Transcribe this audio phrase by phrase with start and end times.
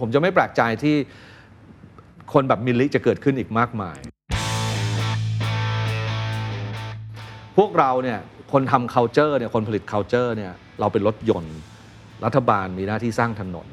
[0.00, 0.96] ผมจะไม่แปลกใจที่
[2.32, 3.98] คนแบบมิลลิจะเกิดขึ้นอีกมากมาย
[7.58, 8.18] พวกเราเนี่ย
[8.52, 11.56] คนทำ culture เนี่ยคนผลิต culture เนี่ยเราเป็นรถยนต์
[12.24, 13.68] รัฐบาลมีหน้าที่สร้างถนน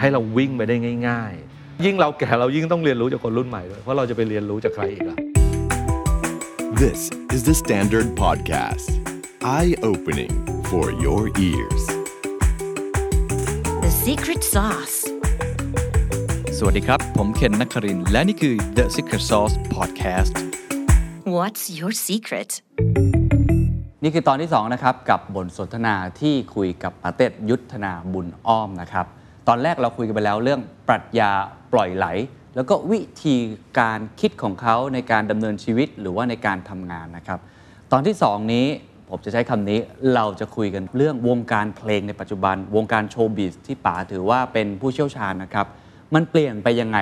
[0.00, 0.76] ให้เราวิ่งไปได้
[1.08, 5.16] ง่าย ๆ ยิ่งเราแก่เรายิ่งต้องเรียนรู้จากคนรุ่นใหม่ด้วยเพราะเราจะไปเรียนรู้จากใครอีกล่ะ
[6.82, 7.00] This
[7.34, 8.88] is the Standard Podcast.
[9.42, 10.34] Eye opening
[10.70, 11.82] for your ears.
[13.84, 15.05] The secret sauce.
[16.60, 20.34] สวัสดีครับ ผมเคนนักครินทร์และนี่คือ The Secret Sauce Podcast
[21.36, 22.50] What's your secret?
[24.02, 29.06] นี่คือตอนที่2นะครับกับบทสนทนาที่คุยกับอาเต้ยุทธนาบุญอ้อมนะครับ
[29.48, 31.30] ตอนแรกเราคุยกันไปแล้วเรื่องปรัชญา
[31.72, 32.06] ปล่อยไหล
[32.56, 33.36] แล้วก็วิธี
[33.78, 37.38] การคิดของเขาในการดำเนินชีวิตหรือว่าในการทำงานนะครับ
[37.92, 38.66] ตอนที่ 2 นี้
[39.10, 39.78] ผมจะใช้คำนี้
[40.14, 45.68] เราจะคุยกันเรื่องวงการเพลงในปัจจุบัน วงการ showbiz ที่ป๋าถือว่าเป็นผู้เชี่ยวชาญนะครับ
[46.14, 46.98] มันเปลี่ยนไปยังไง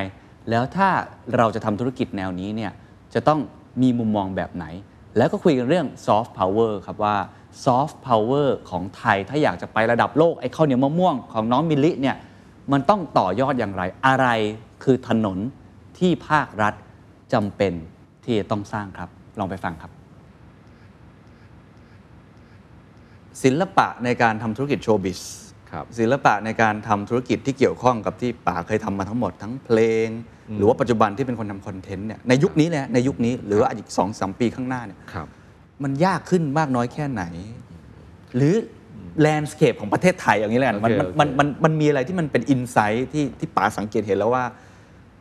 [0.50, 0.88] แล้วถ้า
[1.36, 2.72] เราจะทำธุรกิจแนวนี้เนี่ย
[3.14, 3.40] จะต้อง
[3.82, 4.64] มีมุมมองแบบไหน
[5.16, 7.16] แล้วก็คุยกันเรื่องซอฟต์พาวเวอร์ครับว่า
[7.64, 12.16] ซอฟต์พาวเวอร์ของไทยถ้าอยากจะไประดับโลกไอ้ข้าวเหนียวมะม่วงของน้องมิลลิเนี่ย
[12.72, 14.28] มันต้องต่อยอดอย่างไร อะไร
[14.84, 15.38] คือถนน
[15.98, 16.74] ที่ภาครัฐ
[17.32, 17.72] จำเป็น
[18.24, 19.08] ที่จะต้องสร้างครับ
[19.38, 19.92] ลองไปฟังครับ
[23.42, 25.20] ศิลปะในการทำธุรกิจ showbiz
[25.98, 30.08] ศิลปะในการทำธุรกิจที่เกี่ยวข้องกับที่ป๋าเคยทำมาทั้งหมดทั้งเพลง
[30.56, 35.26] หรือว่าปัจจุบันที่เป็นคนทำคอนเทนต์เนี่ยในยุคนี้แหละในยุคนี้หรือว่าอีกสองสามปีข้างหน้าเนี่ยครับ
[35.82, 37.22] มันยากขึ้นมากน้อยแค่ไหน
[38.36, 38.54] หรือ
[39.20, 44.44] landscape ของประเทศไทยอย่างนี้แหละมันโอเคมันโอเคมันมันมันมีอะไรที่มันเป็น insight ที่ที่ป๋าสังเกตเห็นแล้วว่า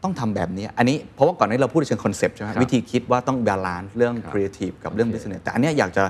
[0.03, 6.03] ต้องทำแบบนี้ อันนี้เพราะว่าก่อนหน้านี้เราพูดในเชิงคอนเซปต์ใช่ไหมครับวิธีคิดว่าต้อง balance เรื่องครับครีเอทีฟกับเรื่องโอเค business แต่อันเนี้ยอยากจะ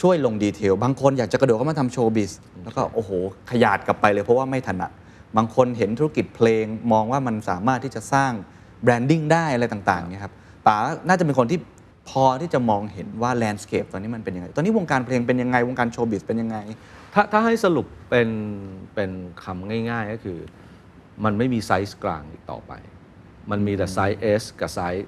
[0.00, 2.32] ช่วยลง detail บางคนอยากจะกระโดดเข้ามาทำ showbiz
[2.64, 3.10] แล้วก็โอ้โห
[3.50, 4.90] ขยาดกลับไปเลยเพราะว่าไม่ถนัด
[5.36, 8.32] บางคนเห็นธุรกิจเพลงมองว่ามันสามารถที่จะสร้าง
[8.82, 10.32] branding ได้อะไรต่างๆเนี่ยครับ
[10.66, 10.76] ป๋า
[11.08, 11.58] น่าจะเป็นคนที่
[12.08, 16.56] พอที่จะมองเห็นว่า landscape ตอนนี้มันเป็นยังไง ตอนนี้วงการเพลงเป็นยังไง วงการ showbiz เป็นยังไง
[17.14, 18.28] ถ้าถ้าให้สรุปเป็น
[18.94, 19.10] เป็น
[19.42, 20.38] คำง่ายๆก็คือ
[21.24, 22.72] มันไม่มีไซส์กลางอีกต่อไป
[23.50, 25.06] มันมีแต่ไซส์ S กับไซส์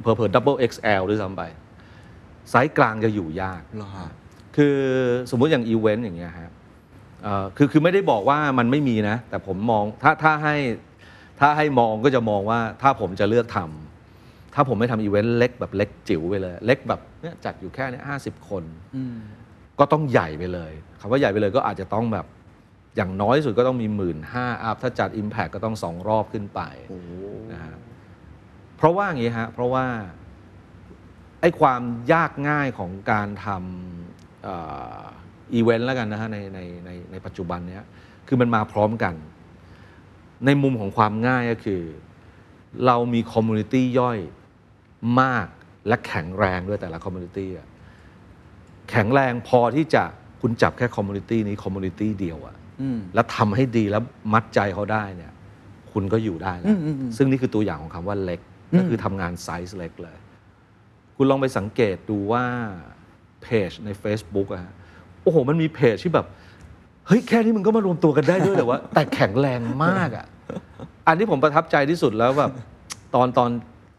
[0.00, 1.42] เพอเพอ double XL ด้วยซ้ำไป
[2.50, 4.10] ไซส์กลางจะอยู่ยากเหรอฮะ
[4.56, 4.76] คือ
[5.30, 6.50] สมมุติอย่างอีเวนต์อย่างเงี้ยครับ
[7.22, 10.56] เอ่อคือคือไม่ได้บอกว่ามันไม่มีนะ แต่ผมมองถ้าถ้าให้
[11.40, 18.64] ถ้าให้มองก็จะมองว่าถ้าผมจะเลือกทำถ้าผมไม่ทำอีเวนต์เล็กแบบเล็กจิ๋วไปเลย เล็กแบบเนี้ยจัดอยู่แค่เนี้ยห้าสิบคน
[19.78, 22.26] ก็ต้องใหญ่ไปเลยคำว่าใหญ่ไปเลยก็อาจจะต้องแบบ
[22.96, 26.60] อย่างน้อยสุดก็ต้องมีหมื่นห้า up ถ้าจัด Impact ก็ต้องสองรอบขึ้นไป
[27.52, 27.76] นะฮะ
[28.76, 29.84] เพราะว่าอย่างนี้ฮะเพราะว่า
[31.40, 31.82] ไอ้ความ
[32.12, 37.84] ยากง่ายของการทำอีเวนต์แล้วกันนะฮะในในในในปัจจุบันเนี้ย
[38.28, 39.14] คือมันมาพร้อมกัน
[40.46, 41.82] ในมุมของความง่ายก็คือ
[42.86, 44.18] เรามี community ย่อย
[45.20, 45.46] มาก
[45.88, 47.68] และแข็งแรงด้วยแต่ละ community อะ
[48.90, 50.02] แข็งแรงพอที่จะ
[50.40, 52.56] คุณจับแค่ community นี้ community เดียวอะ
[53.14, 55.32] แล้วทำให้ดีแล้วมัดใจเขาได้เนี่ย
[55.92, 56.76] คุณก็อยู่ได้แล้ว
[57.16, 58.40] ซึ่งนี่คือตัวอย่างของคำว่าเล็ก
[58.78, 60.16] ก็คือทำงานไซส์เล็กเลย
[61.16, 62.44] คุณลองไปสังเกตดูว่า
[63.42, 64.72] เพจใน Facebook อะฮะ
[65.22, 66.26] โอ้โห มันมีเพจที่แบบ
[67.06, 70.26] เฮ้ย แค่นี้มึงก็มารวมตัวกันได้ด้วยเหรอวะแต่แข็งแรงมากอะ
[71.06, 72.50] อันที่ผมประทับใจที่สุดแล้วแบบ
[73.14, 73.50] ตอนตอน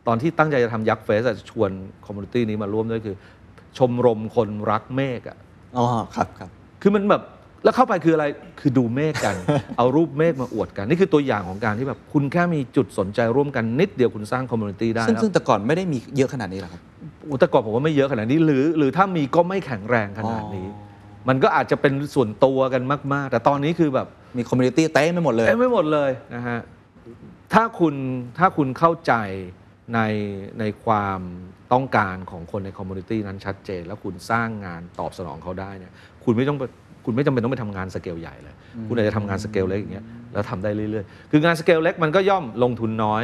[0.07, 1.71] ตอนที่ตั้งใจจะทำยักษ์เฟสอะชวน
[2.05, 3.15] community นี้มาร่วมด้วยคือ
[3.77, 5.37] ชมรมคนรักเมฆอะ
[5.77, 5.85] อ๋อ
[6.15, 6.49] ครับครับ
[6.81, 7.23] คือมันแบบ
[7.63, 8.25] แล้วเข้าไปคืออะไร
[8.59, 9.35] คือดูเมฆกัน
[9.77, 16.81] เอารูปเมฆมาอวดกัน นี่คือตัวอย่างของการที่แบบ คุณแค่มีจุดสนใจร่วมกันนิดเดียวคุณสร้าง community ได้ซึ่งแล้วซึ่งแต่ก่อนไม่ได้มีเยอะขนาดนี้หรอกครับ
[17.29, 20.67] อุยแต่ก่อนผมว่าไม่เยอะขนาดนี้หรือ หรือถ้ามีก็ไม่แข็งแรงขนาดนี้
[21.27, 22.81] มันก็อาจจะเป็นส่วนตัวกัน
[23.13, 24.07] มาก ๆ แต่ตอนนี้คือแบบ
[24.37, 26.59] มี community เต็มไปหมดเลยเต็มไปหมดเลยนะฮะ
[27.53, 27.95] ถ้าคุณ
[28.37, 29.13] ถ้าคุณเข้าใจ
[29.93, 29.99] ใน
[30.59, 31.19] ในความ
[31.73, 35.91] ต้องการของคนใน community นั้นชัดเจน แล้วคุณสร้างงานตอบสนองเขาได้เนี่ย
[36.23, 36.63] คุณไม่ต้องไป
[37.05, 38.55] คุณไม่จำเป็นต้องไปทำงานสเกลใหญ่เลย
[38.87, 43.23] คุณอาจจะทำงานสเกลเล็กอย่างเงี้ยแล้วทำได้เรื่อยๆ คืองานสเกลเล็กมันก็ย่อมลงทุนน้อย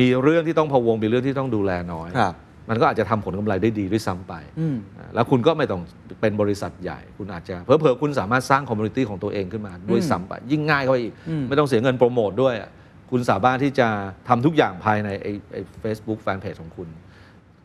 [0.00, 2.34] มีเรื่องที่ต้องพะวงมีเรื่องที่ต้องดูแลน้อยครับ
[2.68, 5.80] มันก็อาจจะทำผลกำไรได้ดีด้วยซ้ำไปอืมอ่าแล้วคุณก็ไม่ต้อง
[6.20, 11.12] เป็นบริษัทใหญ่ คุณอาจจะเผลอๆคุณสามารถสร้าง community ของตัวเองขึ้นมาด้วยซ้ำไป ยิ่งง่ายเข้าไปอีก
[11.48, 12.70] ไม่ต้องเสียเงินโปรโมทด้วยอะ
[13.10, 13.88] คุณสามารถที่จะ
[14.28, 16.88] ทำทุกอย่างภายในไอ้ไอ้เฟซบุ๊กแฟนเพจของคุณ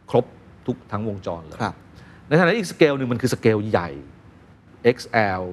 [0.09, 0.25] ครบ
[0.67, 1.75] ทุกทั้งวงจรเลยครับ
[2.27, 3.89] ในขณะที่อีกสเกลหนึ่งมันคือสเกลใหญ่
[4.97, 5.43] XL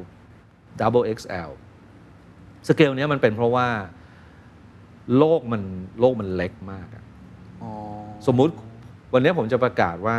[0.80, 1.50] Double XL
[2.68, 3.68] scale เนี้ยมันเป็นเพราะว่า
[5.18, 5.62] โลกมัน
[6.00, 7.04] โลกมันเล็กมากอะ
[8.26, 8.54] สมมุติ
[9.12, 10.18] วันนี้ผมจะประกาศว่า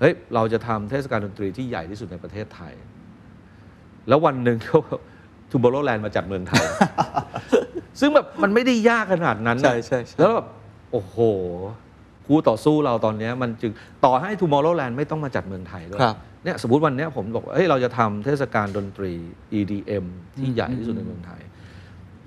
[0.00, 2.72] เฮ้ยเราจะทำเทศกาลดนตรีที่ใหญ่ที่สุดในประเทศไทย
[4.08, 4.58] แล้ววันหนึ่ง
[5.50, 6.64] ทูบอ r โ w แลนด์มาจัดเมืองไทย
[8.00, 10.46] ซึ่งแบบมันไม่ได้ยากขนาดนั้นนะใช่ใช่ใช่แล้วแบบ
[10.92, 11.16] โอ้โห
[12.26, 13.72] คู่ต่อสู้เราตอนเนี้ยมันจึง
[14.04, 19.12] ต่อให้ Tomorrowland ไม่ต้องมาจัดเมืองไทยด้วยครับเนี่ยสมมติวันเนี้ยผมบอกว่าเฮ้ยเราจะทำเทศกาลดนตรี
[19.58, 20.04] EDM
[20.38, 21.42] ที่ใหญ่ที่สุดในเมืองไทย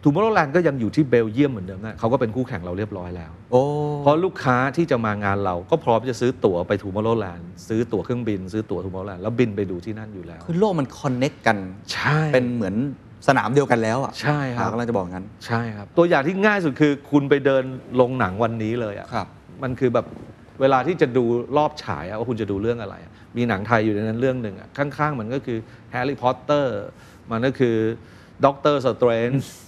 [0.09, 3.63] Tomorrowland ก็ยังอยู่ที่เบลเยียมเหมือนเดิมนะเขาก็เป็นคู่แข่งเราเรียบร้อยแล้ว โอ้
[4.03, 11.57] เพราะลูกค้าที่จะมางานเราก็พร้อมจะซื้อตั๋วไป Tomorrowland ซื้อตั๋วเครื่องบิน ซื้อตั๋ว Tomorrowland แล้วบินไปดูที่นั่นอยู่แล้ว คือโลกมัน connect กัน
[11.93, 12.75] ใช่เป็นเหมือน
[13.27, 17.63] สนามเดียวกันแล้วอะใช่ครับกำลังจะบอกงั้นใช่ครับ ตัวอย่างที่ง่ายสุดคือคุณไปเดิน
[17.99, 19.27] โรงหนังวันนี้เลยอะครับ
[19.63, 20.05] มันคือแบบ
[20.61, 21.23] เวลาที่จะดู
[21.57, 25.57] รอบฉายอะว่าคุณจะดูเรื่องอะไรอะมีหนังไทยอยู่ในนั้นเรื่องหนึ่งอะข้างๆ มันก็คือ
[25.91, 26.77] แฮร์รี่พอตเตอร์
[27.31, 27.75] มันก็คือ
[28.45, 29.66] ด็อกเตอร์สเตรนจ์เ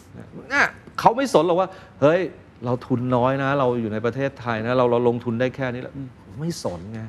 [0.53, 0.67] นี่ย
[1.00, 1.69] เขาไม่สนหรอกว่า
[2.01, 2.21] เฮ้ย
[2.65, 5.94] เราทุนน้อยนะ เราอยู่ในประเทศไทยนะ เราเราลงทุนได้แค่นี้แล้ว
[6.39, 7.01] ไม่สนไง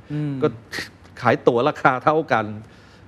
[0.42, 0.46] ก็
[1.20, 2.46] ขายตั๋วราคาเท่ากัน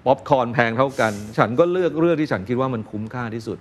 [0.07, 3.59] ป๊อปคอร์นแพงเท่ากัน ฉันก็เลือกเรื่องที่ฉันคิดว่ามันคุ้มค่าที่สุด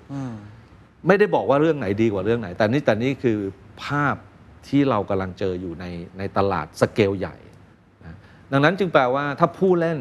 [1.08, 3.38] ไม่ได้บอกว่าเรื่องไหนดีกว่าเรื่องไหน แต่นี่แต่นี่คือ
[3.84, 4.16] ภาพ
[4.68, 5.86] ที่เรากำลังเจออยู่ใน
[6.18, 7.36] ในตลาดสเกลใหญ่
[8.06, 8.16] นะ
[8.52, 10.00] ดังนั้นจึงแปลว่าถ้าผู้เล่น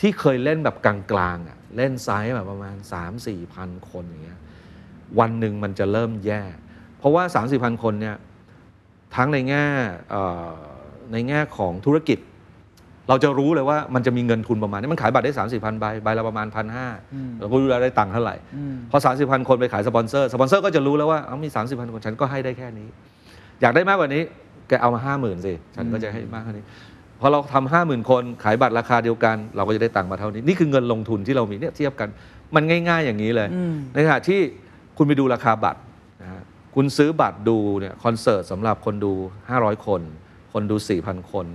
[0.00, 4.40] ที่เคยเล่นแบบกลางๆอะเล่นไซส์แบบประมาณ 3 4 พันคนอย่างเงี้ย
[5.18, 6.42] วันหนึ่งมันจะเริ่มแย่
[6.98, 8.16] เพราะว่า3 4พันคนเนี่ย
[9.16, 9.64] ทั้งในแง่
[10.10, 10.50] เอ่อ
[11.12, 12.18] ในแง่ของธุรกิจ
[13.08, 16.88] เราจะรู้เลยว่ามันจะมีเงินทุนประมาณนี้มันขายบัตรได้ 3 4พันใบใบละประมาณพันห้า
[17.38, 18.36] เราก็รู้แล้วได้ตังค์เท่าไหร่
[18.90, 22.88] พอ 3 4พันคนไปขายสปอนเซอร์สปอนเซอร์ก็จะรู้แล้วว่าเอามี 3 4พันคนฉันก็ให้ได้แค่นี้
[23.60, 24.22] อยากได้มากกว่านี้
[24.68, 26.64] แกเอามา50,000สิฉันก็จะให้มากเท่านี้
[27.20, 32.08] พอเราทำห้าหมื่นคนขายบัตรราคาเดียวกัน เราก็จะได้ตังค์มาเท่านี้ นี่คือเงินลงทุนที่เรามีเนี่ยเทียบกัน
[32.54, 33.48] มันง่าย ๆอย่างนี้เลย
[33.94, 34.40] ในขณะที่
[34.96, 35.80] คุณไปดูราคาบัตร
[36.22, 36.42] นะฮะ
[36.74, 39.12] คุณซื้อบัตรดูเนี่ยคอนเสิร์ตสำหรับคนดู
[39.48, 40.02] 500 คน
[40.52, 41.46] คนดู 4,000 คน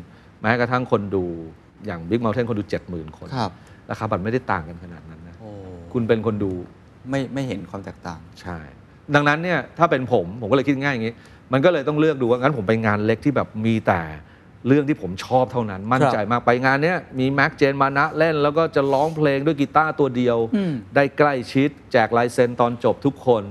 [0.41, 1.25] แม้กระทั่งคนดู
[1.85, 3.51] อย่าง Big Mountain คนดู 70,000 คน ครับ
[3.91, 5.49] ราคาบัตรไม่ได้ต่างกันขนาดนั้นนะ โอ้
[5.93, 6.51] คุณเป็นคนดู
[7.09, 8.57] ไม่ไม่เห็นความแตกต่าง ใช่
[9.15, 11.15] ดังนั้นเนี่ยถ้าเป็นผมผมก็เลยคิดง่ายอย่างนี้
[11.53, 14.01] มันก็เลยต้องเลือกดูว่างั้นผมไปงานเล็กที่แบบมีแต่
[14.67, 20.37] เรื่องที่ผมชอบเท่านั้น มั่นใจมากไปงานเนี้ยมีแม็กเจนมานะเล่น แล้วก็จะร้องเพลงด้วยกีตาร์ตัวเดียว
[20.95, 23.43] ได้ใกล้ชิด แจกลายเซ็นตอนจบทุกคน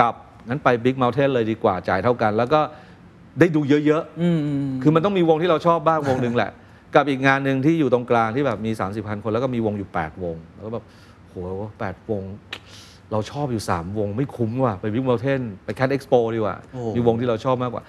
[0.00, 0.14] กับ
[0.48, 2.60] งั้นไป Big Mountain เลยดีกว่าจ่ายเท่ากัน แล้วก็
[3.40, 6.50] ได้ดูเยอะๆคือมันต้องมีวงที่เราชอบบ้างวงหนึ่งแหละ
[6.94, 10.84] กับอีกงานหนึ่งที่อยู่ตรงกลางที่แบบมี 3 0 0 0คน แล้วก็มีวงอยู่ 8 วง แล้วก็แบบ
[11.28, 11.34] โห
[11.78, 12.22] แปดวง
[13.12, 17.82] เราชอบอยู่ 3 วงไม่คุ้มว่ะไปบิ๊ก u ม t เทนไปแค t เอ็กซ์โปดีกว่าโอ้มีวงที่เราชอบมากกว่า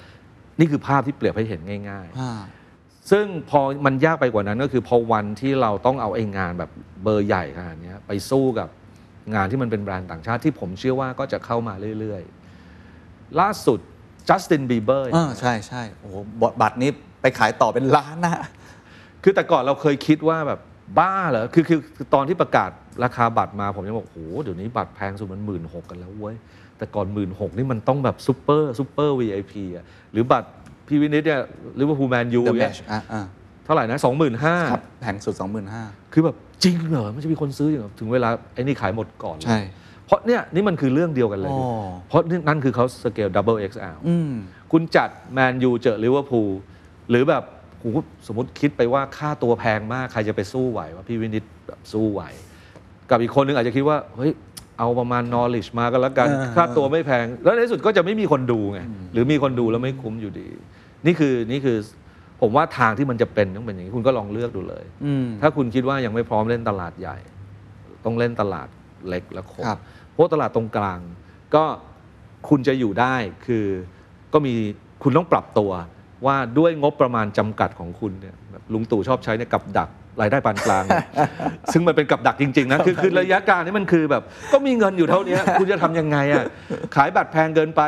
[0.60, 6.72] นี่คือภาพที่เปรียบให้เห็นง่ายอ่าๆซึ่งพอมันยากไปกว่านั้นก็คือพอวันที่เราต้องเอาไอ้งานแบบ
[7.04, 8.70] เบอร์ใหญ่ขนาดเนี้ยไปสู้กับ
[9.36, 13.80] งานที่มันเป็นแบรนด์ต่างชาติที่ผมเชื่อว่าก็จะเข้ามาเรื่อยๆ ล่าสุด
[14.30, 16.16] จัสตินบีเบอร์อ่าใช่ใช่โอ้โห
[16.62, 16.90] บัตรนี้
[17.22, 18.46] ไปขายต่อเป็นล้านนะ
[19.24, 20.60] คือแต่ก่อนเราเคยคิดว่าแบบ
[21.00, 22.70] บ้าเหรอคือคือคือตอนที่ประกาศ
[23.04, 26.36] ราคาบัตรมาผมยังบอกโอ้โหเดี๋ยวนี้บัตรแพงสุดมันหมื่นหกกันแล้วเว้ย
[26.78, 30.50] แต่ก่อนหมื่นหกนี่มันต้องแบบซูเปอร์ซูเปอร์ VIP อะหรือบัตร
[30.88, 31.42] พี่วินิจเนี่ย
[31.76, 33.26] หรือว่าพูลแมนยู The เนี่ย Match อ่าอ่า
[33.66, 35.36] เท่าไหร่นะสองหมื่นห้าครับแพงสุด
[35.74, 39.60] 25,000คือแบบจริงเหรอมันจะมีคนซื้ออย่างเหรอถึงเวลาไอ้นี่ขายหมดก่อนเลยใช่
[40.06, 41.62] เพราะเนี่ยนี่มันคือเรื่องเดียวกันเลยอ๋อ
[42.08, 44.32] เพราะนี่นั่นคือเขาสเกล double XL อืม
[44.72, 46.50] คุณจัดแมนยูเจอลิเวอร์พูล
[47.10, 47.44] หรือแบบ
[47.80, 47.86] โห
[48.28, 52.22] สมมติคิดไปว่าค่าตัวแพงมากใครจะไปสู้ไหวว่าพี่วินิจแบบสู้ไหว
[53.10, 54.32] กับอีกคนนึงอาจจะคิดว่าเฮ้ย
[54.80, 58.80] เอาประมาณ knowledge มากันแล้วกันเออค่าตัวไม่แพง แล้วในที่สุดก็จะไม่มีคนดูไง
[59.14, 60.48] หรือมีคนดูแล้วไม่คุ้มอยู่ดี
[61.06, 61.78] นี่คือนี่คือ
[62.42, 67.18] ผมว่าทางที่มันจะเป็นต้องเป็นอย่างนี้ คุณก็ลองเลือกดูเลยอืมถ้าคุณคิดว่ายังไม่พร้อมเล่นตลาดใหญ่
[68.06, 68.68] ต้องเล่นตลาด
[69.08, 69.80] เล็กและคมครับ
[70.12, 71.00] เพราะตลาดตรงกลาง
[71.56, 71.64] ก็
[72.50, 73.66] คุณจะอยู่ได้คือ
[74.34, 74.54] ก็มี
[75.04, 75.72] คุณต้องปรับตัว
[76.26, 79.90] ว่าด้วยงบประมาณจำกัดของคุณเนี่ยแบบลุงตู่ชอบใช้เนี่ยกับดัก
[80.22, 80.84] รายได้ปานกลาง
[81.74, 86.44] ซึ่งมันเป็นกับดักจริง ๆ นะ คือคือระยะกลางนี่มันคือแบบ ก็มีเงินอยู่เท่านี้คุณจะทำยังไงอะ
[86.96, 87.82] ขายบัตรแพงเกินไป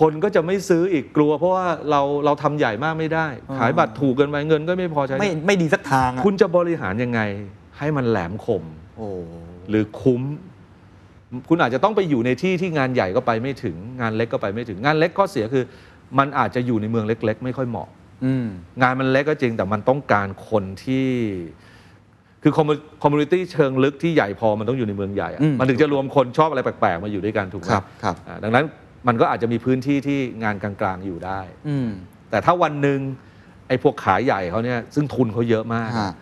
[0.00, 3.26] คนก็จะไม่ซื้ออีกกลัว เพราะว่าเราเราทำใหญ่มากไม่ได้
[3.58, 7.20] ขายบัตรถูกเกินไปเงินก็ไม่พอใช้ไม่ไม่ดีสักทางอะคุณจะบริหารยังไง
[7.78, 8.62] ให้มันแหลมคม
[8.96, 9.08] โอ้
[9.68, 10.22] หรือคุ้ม
[11.48, 15.64] คุณอาจจะต้องไปอยู่ในที่ที่งานใหญ่ก็ไปไม่ถึงงานเล็กก็ไปไม่ถึงงานเล็กข้อเสียคือ
[16.18, 18.05] มันอาจจะอยู่ในเมืองเล็ก ๆ ไม่ค่อยเหมาะอืม
[18.82, 21.08] งานมันเล็กก็จริงแต่มันต้องการคนที่
[22.42, 28.64] คือ community เชิงลึกที่ใหญ่พอมันต้องอยู่ในเมืองใหญ่อะอืมมันถึงจะรวมคนชอบอะไรแปลกๆ มาอยู่ด้วยกันถูกไหมครับครับอ่าดังนั้น
[29.08, 31.88] มันก็อาจจะมีพื้นที่ที่งานกลางๆอยู่ได้อืม
[32.30, 32.98] แต่ถ้าวันหนึ่ง
[33.68, 36.12] ไอ้พวกค่ายใหญ่เขาเนี่ยซึ่งทุนเขาเยอะมากฮะ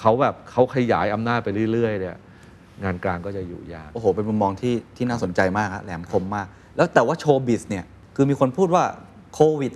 [0.00, 2.16] เขาแบบเขาขยายอำนาจไปเรื่อย ๆ เนี่ย
[2.84, 7.84] งานกลางก็จะอยู่ยาก โอ้โห เป็นมุมมองที่ที่น่าสนใจมากฮะแหลมคมมาก แล้วแต่ว่า showbiz เนี่ย
[8.16, 8.84] คือมีคนพูดว่า
[9.34, 9.72] โควิด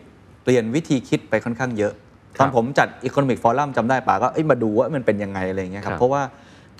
[0.46, 1.92] เปลี่ยนวิธีคิดไปค่อนข้างเยอะ
[2.36, 6.22] ครัตอบนผมจัด economic forum จำได้ป่ะก็เอ้ยมาดูว่ามันเป็นยังไงอะไรอย่างเงี้ยครับครับเพราะว่า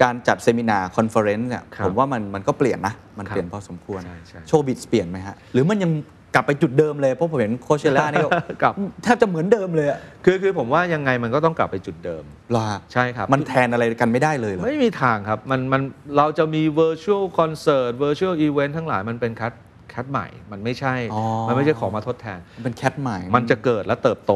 [0.03, 5.93] การจัด seminar conference เนี่ยครับผมว่ามันมันก็เปลี่ยนนะ มันครับเปลี่ยนพอสมควรใช่ใช่ showbiz เปลี่ยนไหมฮะ หรือมันยัง
[6.35, 8.31] กลับไปจุดเดิมเลย เพราะผมเห็นโคเชล่านี่ก็
[8.63, 15.83] กลับแทบจะเหมือนเดิมเลยอะคือคือผมว่ายังไงมันก็ต้องกลับไปจุดเดิมเหรอฮะใช่ครับ มันแทนอะไรกันไม่ได้เลยเหรอไม่มีทางครับ มันมัน
[16.17, 19.53] เราจะมี virtual concert virtual event ทั้งหลายมันเป็นคัด
[19.97, 24.33] คัดใหม่ มันไม่ใช่ อ๋อ มันไม่ใช่ของมาทดแทน มันเป็นแคทใหม่ มันจะเกิดและเติบโต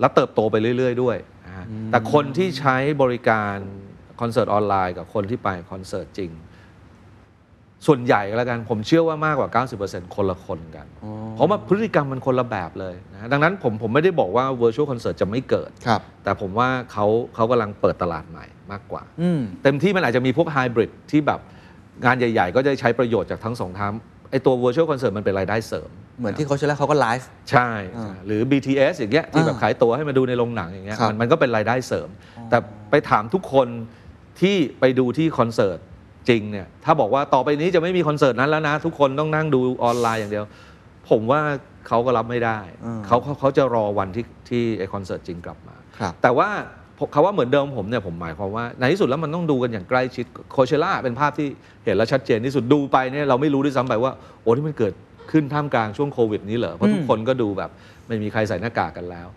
[0.00, 3.56] และเติบโตไปเรื่อย ๆ ด้วยนะฮะแต่คนที่ใช้บริการ
[4.20, 6.32] คอนเสิร์ตออนไลน์กับคนที่ไปคอนเสิร์ตจริง
[7.86, 10.86] ส่วนใหญ่ก็แล้วกัน ผมเชื่อว่ามากกว่า 90%คนละคนกัน
[11.36, 21.40] เพราะว่าพฤติกรรมมันคนละแบบเลยนะดังนั้นผมผมไม่ได้บอกว่า virtual concert จะไม่เกิด ครับ แต่ผมว่าเขาเขากำลังเปิดตลาดใหม่มากกว่า อืม เต็มที่มันอาจจะมีพวกไฮบริดที่แบบ
[22.04, 23.90] งานใหญ่ ๆ ก็จะใช้ประโยชน์จากทั้งสองทาง
[24.30, 32.08] ไอตัว virtual concert มันเป็นรายได้เสริม เหมือนที่โคเชล่าเขาก็ไลฟ์ใช่อ่าใช่ หรือ BTS อย่างเงี้ยที่แบบอ่าขายตั๋วให้มาดูในโรงหนังอย่างเงี้ยครับมันมันก็เป็นรายได้เสริม
[32.50, 32.58] แต่
[32.90, 33.68] ไปถามทุกคน
[34.40, 35.78] ที่ไปดูที่คอนเสิร์ต
[36.28, 40.44] จริงเนี่ยถ้าบอกว่าต่อไปนี้จะไม่มีคอนเสิร์ตนั้นแล้วนะ ทุกคนต้องนั่งดูออนไลน์อย่างเดียว
[41.10, 41.40] ผมว่า
[41.88, 46.79] เขาก็รับไม่ได้อืมเขาเขาเขาจะรอวันที่ที่ไอคอนเสิร์ตจริงกลับมาครับแต่ว่าผม
[47.14, 51.48] คำว่าเหมือนเดิมผมเนี่ยผมหมายความว่าในที่สุดแล้วมันต้องดูกันอย่างใกล้ชิดโคเชล่าเป็นภาพที่
[51.84, 54.94] เห็นแล้วชัดเจนที่สุดดูไปเนี่ยเราไม่รู้ด้วยซ้ำไปว่าโอ้ที่มันเกิด
[55.32, 57.70] ขึ้นท่ามกลางช่วงโควิดนี้เหรอเพราะทุกคนก็ดูแบบ
[58.06, 59.28] ไม่มีใครใส่หน้ากากกันแล้ว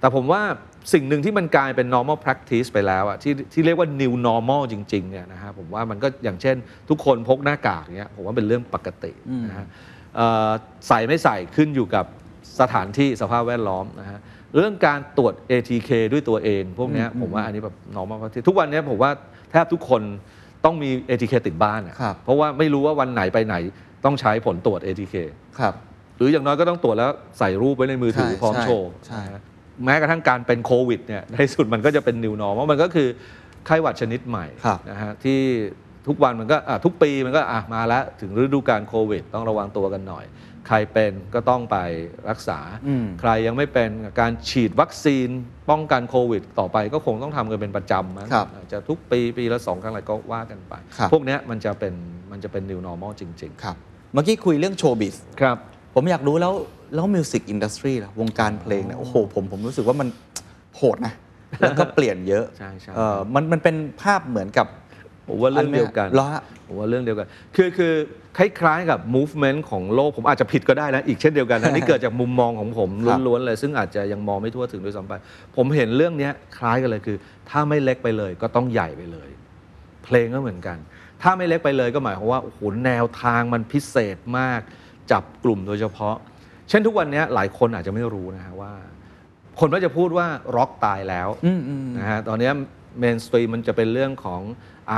[0.00, 0.42] แต่ผมว่า
[0.92, 6.56] สิ่งหนึ่งที่มันกลายเป็น normal practice ไปแล้วอะที่ที่เรียกว่า new normal จริงๆเนี่ยนะฮะผมว่ามันก็อย่างเช่น
[6.88, 9.12] ทุกคนพกหน้ากากเนี่ยผมว่าเป็นเรื่องปกติ
[9.48, 9.66] นะฮะ
[10.16, 10.50] เอ่อ
[10.88, 12.04] ใส่ไม่ใส่ขึ้นอยู่กับ
[12.60, 14.18] สถานที่สภาพแวดล้อมนะฮะ
[14.54, 19.10] เรื่องการตรวจ ATK ด้วยตัวเอง พวกเนี้ยผมว่าอันนี้แบบ normal practice ทุกวันเนี้ยผมว่า
[19.50, 20.02] แทบทุกคน
[20.64, 23.56] ต้องมี ATK ติดบ้านอะครับ เพราะว่าไม่รู้ว่าวันไหนไปไหน
[24.04, 25.14] ต้องใช้ผลตรวจ ATK
[25.58, 25.74] ครับ
[26.16, 29.42] หรืออย่างน้อยก็ต้องตรวจแล้วใส่รูปไว้ในมือถือใช่พร้อมใช่โชว์ใช่ นะฮะ
[29.84, 33.08] แม้กระทั่งการเป็นโควิดเนี่ยในที่สุดมันก็จะเป็น new normal มันก็คือ
[33.66, 35.38] ไข้หวัดชนิดใหม่ครับ นะฮะที่
[36.06, 40.24] ทุกวันมันก็อะทุกปีมันก็อะมาแล้วถึงฤดูการโควิด ต้องระวังตัวกันหน่อย
[40.68, 41.76] ใครเป็นก็ต้องไป
[42.30, 42.58] รักษา
[42.88, 45.28] อืมใครยังไม่เป็นการฉีดวัคซีน
[45.70, 51.94] ป้องกันโควิด ต่อไปก็คงต้องทำกันเป็นประจำมั้งครับอาจจะทุกปีปีละสองครั้งอะไรก็ว่ากันไปครับพวกเนี้ยมันจะเป็น
[52.30, 53.76] มันจะเป็น new normal จริงครับ
[54.12, 55.56] เมื่อกี้คุยเรื่องโชว์บิสๆครับ
[55.94, 56.52] ผมอยากรู้แล้ว
[56.94, 60.08] แล้วมิวสิกอินดัสทรีล่ะวงการเพลงเนี่ยโอ้โหผมผมรู้สึกว่ามัน
[60.76, 61.14] โหดนะ
[61.60, 64.66] แล้วก็เปลี่ยนเยอะใช่ใช่เออมันมันเป็นภาพเหมือนกับ
[65.28, 67.94] ผมว่าเรื่องเดียวกันเหรอฮะผมว่าเรื่องเดียวกัน คือคือ
[68.38, 75.14] คล้ายๆกับ movement ของโลกผมอาจจะผิดก็ได้นะ อีกเช่นเดียวกันอันนี้เกิดจากมุมมองของผมครับ ล้วนๆเลย ซึ่งอาจจะยังมองไม่ทั่วถึงด้วยซ้ำไป
[75.56, 77.16] ผมเห็นเรื่องเนี้ยคล้ายกันเลยคือ
[77.50, 79.28] ถ้าไม่เล็กไปเลยก็ต้องใหญ่ไปเลย
[80.04, 80.78] เพลงก็เหมือนกัน
[81.22, 84.60] ถ้าไม่เล็กไปเลยก็หมายความว่าโอ้โหแนวทางมันพิเศษมาก
[85.10, 86.16] จับกลุ่มโดยเฉพาะ
[86.68, 88.72] เช่นทุกวันเนี้ยหลายคนอาจจะไม่รู้นะฮะว่า
[89.60, 90.26] คนก็จะพูดว่า
[90.56, 92.50] ร็อกตายแล้วอืมอืม นะฮะตอนเนี้
[92.98, 94.42] mainstream มันจะเป็นเรื่องของ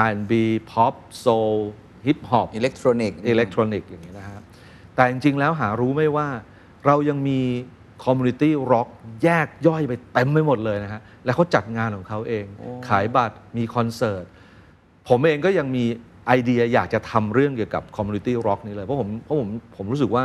[0.05, 0.33] R&B
[0.71, 0.95] Pop
[1.25, 1.57] Soul
[2.07, 4.41] Hip Hop อิเล็กทรอนิกส์อิเล็กทรอนิกส์อย่างนี้นะฮะ
[4.95, 6.29] แต่จริงๆแล้วหารู้ไหมว่า
[6.87, 7.41] เรายังมี
[8.05, 8.89] community ร็อก
[9.23, 12.45] แยกย่อยไปเต็มไปหมดเลยนะฮะ แล้วเขาจัดงานของเขาเอง
[12.89, 14.25] ขายบัตรมีคอนเสิร์ต
[15.09, 15.85] ผมเองก็ยังมี
[16.27, 20.23] ไอเดียอยากจะทำเรื่องเกี่ยวกับ community ร็อกนี้เลย เพราะผมเพราะผมผมรู้สึกว่า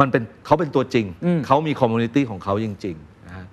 [0.00, 3.46] มันเป็นเขาเป็นตัวจริงอืมเขามี community ของเขาจริงๆนะฮะ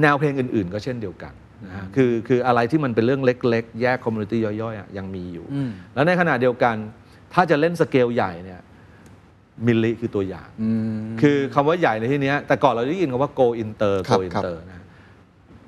[0.00, 1.32] แนวเพลงอื่นๆ ก็เช่นเดียวกัน
[1.66, 6.76] นะฮะคือคืออะไรที่มันเป็นเรื่องเล็ก ๆ แยก community ย่อยๆอะยังมีอยู่ อืม แล้วในขณะเดียวกัน
[7.34, 8.60] ถ้าจะเล่นสเกลใหญ่เนี่ย
[9.66, 14.84] มิลลิคือตัวอย่าง อืม คือคำว่าใหญ่ในที่เนี้ยแต่ก่อนเราได้ยินคำว่า go inter ครับ go inter นะฮะ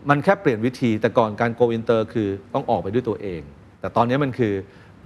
[0.09, 3.43] มันแค่เปลี่ยนวิธีแต่ก่อนการ go inter คือต้องออกไปด้วยตัวเอง
[3.81, 4.55] แต่ตอนนี้มันคือ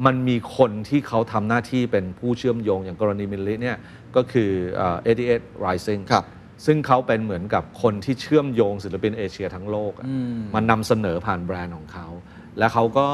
[0.06, 3.76] มันมีคนที่เขาทำหน้าที่เป็นผู้เชื่อมโยงอย่างกรณีมิลลิเนี่ย
[4.16, 4.96] ก็คือเอ่อ
[5.30, 6.24] 88 rising ครับ
[6.64, 10.06] ซึ่งเขาเป็นเหมือนกับคนที่เชื่อมโยงศิลปินเอเชียทั้งโลกอะ
[10.54, 12.06] มันนำเสนอผ่านแบรนด์ของเขา
[12.58, 13.06] และเขาก็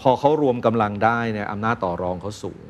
[0.00, 2.64] พอเขารวมกำลังได้เนี่ยอำนาจต่อรองเขาสูง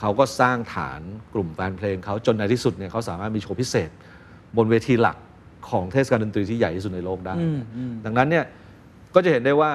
[0.00, 1.00] เขาก็สร้างฐาน
[1.34, 3.90] กลุ่มแฟนเพลงเขาจนในที่สุดเนี่ยเขาสามารถมีโชว์พิเศษ
[4.56, 5.16] บนเวทีหลัก
[5.70, 7.36] ของเทศกาลดนตรีที่ใหญ่ที่สุดในโลกได้
[8.04, 8.44] ดังนั้นเนี่ย
[9.14, 9.70] ก็จะเห็นได้ว่า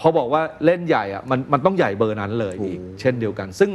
[0.00, 3.70] พอบอกว่าเล่นใหญ่อะมันมันต้องใหญ่เบอร์นั้นเลยอีก เช่นเดียวกัน ซึ่ง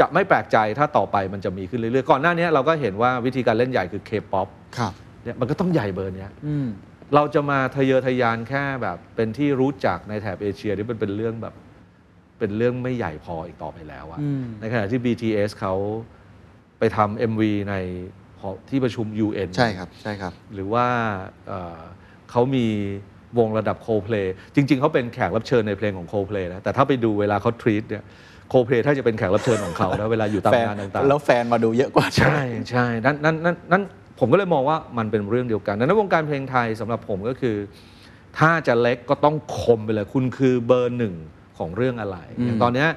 [0.00, 4.92] จะไม่แปลกใจถ้าต่อไปมันจะมีขึ้นเรื่อยๆ ก่อนหน้านี้เราก็เห็นว่าวิธีการเล่นใหญ่คือ K-POP ครับ
[5.24, 6.68] เนี่ยมันก็ต้องใหญ่เบอร์เนี้ยอืม
[7.14, 11.54] เราจะมาทะเยอทะยานแค่แบบเป็นที่รู้จักในแถบเอเชียนี่มันเป็นเรื่องแบบ
[12.38, 15.74] เป็นเรื่องไม่ใหญ่พออีกต่อไปแล้วอะอืมในขณะที่ BTS เขา
[16.78, 17.74] ไปทำ MV ใน
[18.40, 20.86] หอที่ประชุม UN ใช่ครับใช่ครับ หรือว่า
[21.46, 21.80] เอ่อ
[22.30, 22.66] เขามี
[23.38, 24.14] วงระดับโคเพล
[24.54, 28.04] จริง ๆ เขาเป็นแขกรับเชิญในเพลงของโคเพลนะแต่ถ้าไปดูเวลาเขาทรีตเนี่ย
[28.50, 32.38] โคเพลถ้าจะเป็นแขกรับเชิญของเขานะเวลาอยู่ตามแฟนงานต่างๆ แล้วแฟนมาดูเยอะกว่า ใช่
[32.70, 33.82] ใช่นั่นนั่นนั่นนั่น
[34.18, 37.56] ผมก็เลยมองว่ามันเป็นเรื่องเดียวกันดังนั้นวงการเพลงไทยสำหรับผมก็คือ
[38.38, 41.14] ถ้าจะเล็กก็ต้องคมไปเลย คุณคือเบอร์หนึ่ง
[41.58, 42.88] ของเรื่องอะไรอืมอย่างตอนเนี้ย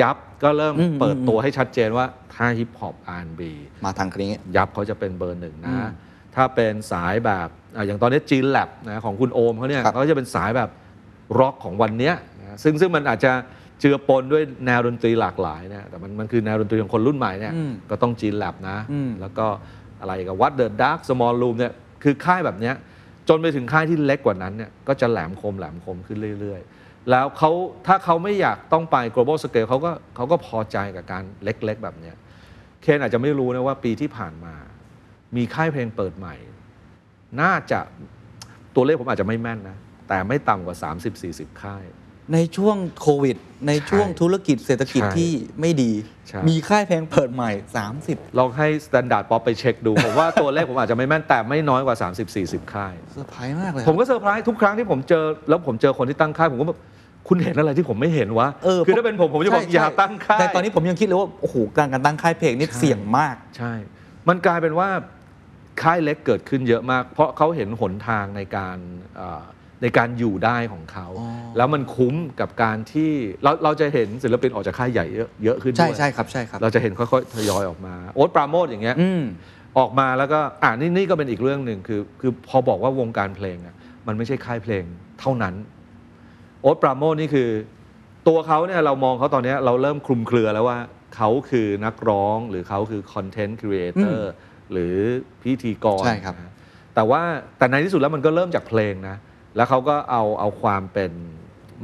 [0.00, 3.40] ยับก็เริ่มอืมเปิดอืมตัวให้ชัดเจนว่าถ้าฮิปฮอป R&B
[3.84, 5.90] มาทางนี้ยับเขาจะเป็นเบอร์หนึ่งอืนะม
[6.34, 10.70] ถ้าเป็นสายแบบอะอย่างตอนนี้จีนแลบนะของคุณโอมเขาเนี่ยครับเขาจะเป็นสายแบบ
[11.38, 13.32] ร็อกของวันเนี้ยนะซึ่งซึ่งมันอาจจะ
[13.82, 19.46] เจือปนด้วยแนวดนตรีหลากหลายนะแต่มันมันคือแนวดนตรีของคนรุ่นใหม่เนี่ยอืมก็ต้อง Gene Lab นะ อืม แล้วก็
[20.00, 21.72] อะไรกับ What The Duck Smallroom เนี่ย
[22.02, 22.74] คือค่ายแบบเนี้ย
[23.28, 27.50] จนไปถึงค่ายที่เล็กกว่านั้นเนี่ยก็จะแหลมคมแหลมคมขึ้นเรื่อยๆ แล้วเขา
[27.86, 32.16] ถ้าเขาไม่อยากต้องไป global scale เขาก็เขาก็พอใจกับการเล็กๆ แบบเนี้ย
[32.82, 34.54] เคนอาจจะไม่รู้นะว่าปีที่ผ่านมา
[35.36, 36.34] มีค่ายเพลงเปิดใหม่
[37.40, 37.80] น่าจะ
[38.74, 39.76] ตัวเลขผมอาจจะไม่แม่นนะ
[40.08, 40.76] แต่ไม่ต่ำกว่า
[41.18, 41.84] 30-40 ค่าย
[42.32, 43.36] ในช่วงโควิด
[43.68, 45.92] ในช่วงธุรกิจเศรษฐกิจใช่ที่ไม่ดี
[46.28, 47.50] ใช่มีค่ายเพลงเปิดใหม่
[47.94, 51.96] 30 ลองให้ Standard Pop ไปเช็คดู ผมว่าตัวเลขผมอาจจะไม่แม่นแต่ไม่น้อยกว่า
[52.34, 56.78] 30-40 ค่ายเซอร์ไพรส์มากเลย ผมก็เซอร์ไพรส์ทุกครั้งที่ผมเจอ แล้วผมเจอคนที่ตั้งค่ายผมก็แบบ
[57.28, 63.72] คุณเห็นอะไรที่ผมไม่เห็นวะเออคือถ้าเป็นผม ผมจะบอกใช่อย่าใช่ตั้งค่าย แต่ตอนนี้ผมยังคิดเลยว่า โอ้โห การการตั้งค่ายเพลงนี่เสี่ยงมาก ใช่
[64.28, 64.88] มันกลายเป็นว่า
[65.82, 68.78] ค่ายเล็กเกิดขึ้นเยอะมาก เพราะเขาเห็นหนทางในการ
[69.16, 69.44] เอ่อ
[69.82, 73.10] ในการอยู่ได้ของเขาอ๋อแล้วมันคุ้มกับการที่
[73.42, 79.22] เราเราจะเห็นศิลปินออกจากค่ายใหญ่เยอะเยอะขึ้นใช่ด้วยใช่ครับใช่ครับ เราจะเห็นค่อยๆทยอยออกมา โอ๊ตปราโมทอย่างเงี้ยอืม
[79.78, 83.74] ออกมาแล้วก็อ่านี่นี่ก็เป็นอีกเรื่องหนึ่งคือ คือพอบอกว่าวงการเพลงอะ
[84.06, 84.84] มันไม่ใช่ค่ายเพลง
[85.20, 85.54] เท่านั้น
[86.62, 87.48] โอ๊ตปราโมทนี่คือ
[88.28, 90.78] ตัวเขาเนี่ยเรามองเขาตอนเนี้ยเราเริ่มคลุมเครือแล้วว่า
[91.16, 94.30] เขาคือนักร้องหรือเขาคือ content creator
[94.72, 94.94] หรือ
[95.42, 96.52] พิธีกรใช่ครับ นะ
[96.94, 97.22] แต่ว่า
[97.58, 99.16] แต่ในที่สุดแล้วมันก็เริ่มจากเพลงนะ
[99.56, 101.12] แล้วเขาก็เอาเอาความเป็น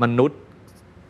[0.02, 0.40] มนุษย์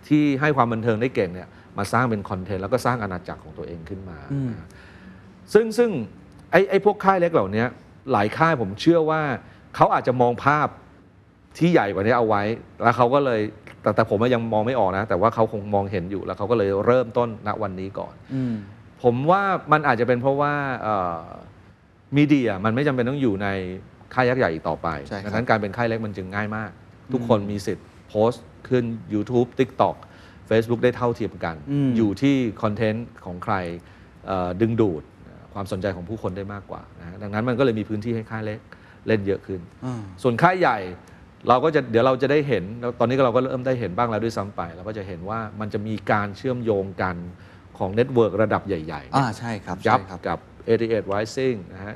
[0.08, 1.48] ที่ให้ความบันเทิงได้เก่งเนี่ย
[1.78, 4.66] มาสร้างเป็น content แล้วก็สร้างอาณาจักรของตัวเองขึ้นมาอืมนะ
[5.52, 5.90] ซึ่งซึ่ง
[6.50, 7.64] ไอ้ไอ้พวกค่ายเล็กเหล่านี้
[8.12, 9.20] หลายค่ายผมเชื่อว่า
[9.76, 10.68] เขาอาจจะมองภาพ
[11.58, 12.42] ที่ใหญ่กว่านี้เอาไว้
[12.82, 13.40] แล้วเขาก็เลย
[13.82, 18.54] แต่แต่ผมยังมองไม่ออกนะ แต่ว่าเขาคงมองเห็นอยู่แล้วเขาก็เลยเริ่มต้นณวันนี้ก่อนอืม
[19.02, 20.54] ผมว่ามันอาจจะเป็นเพราะว่า
[22.16, 23.48] มีเดียมันไม่จำเป็นต้องอยู่ใน
[24.14, 26.70] ค่ายยักษ์ใหญ่อีกต่อไปใช่ครับดังนั้นการเป็นค่ายเล็กมันจึงง่ายมาก
[27.12, 29.96] ทุกคนมีสิทธิ์โพสต์ขึ้น YouTube TikTok
[30.50, 33.54] Facebook ได้เท่าเทียมกัน อืม อยู่ที่คอนเทนต์ของใคร
[34.26, 35.02] เอ่อดึงดูด
[35.54, 38.60] ความสนใจของผู้คนได้มากกว่านะฮะดังนั้นมันก็เลยมีพื้นที่ให้ค่ายเล็ก
[39.06, 40.78] เล่นเยอะขึ้น อ่า ส่วนค่ายใหญ่
[41.48, 47.16] เราก็จะเดี๋ยวเราจะได้เห็นแล้วตอนนี้ก็เราก็เริ่มได้เห็นบ้างแล้วด้วยซ้ำไป เราก็จะเห็นว่ามันจะมีการเชื่อมโยงกัน
[47.78, 50.38] ของ network ระดับใหญ่ๆอ่าใช่ครับยัใช่บครับ กับ
[50.76, 51.94] 88 Rising นะฮะ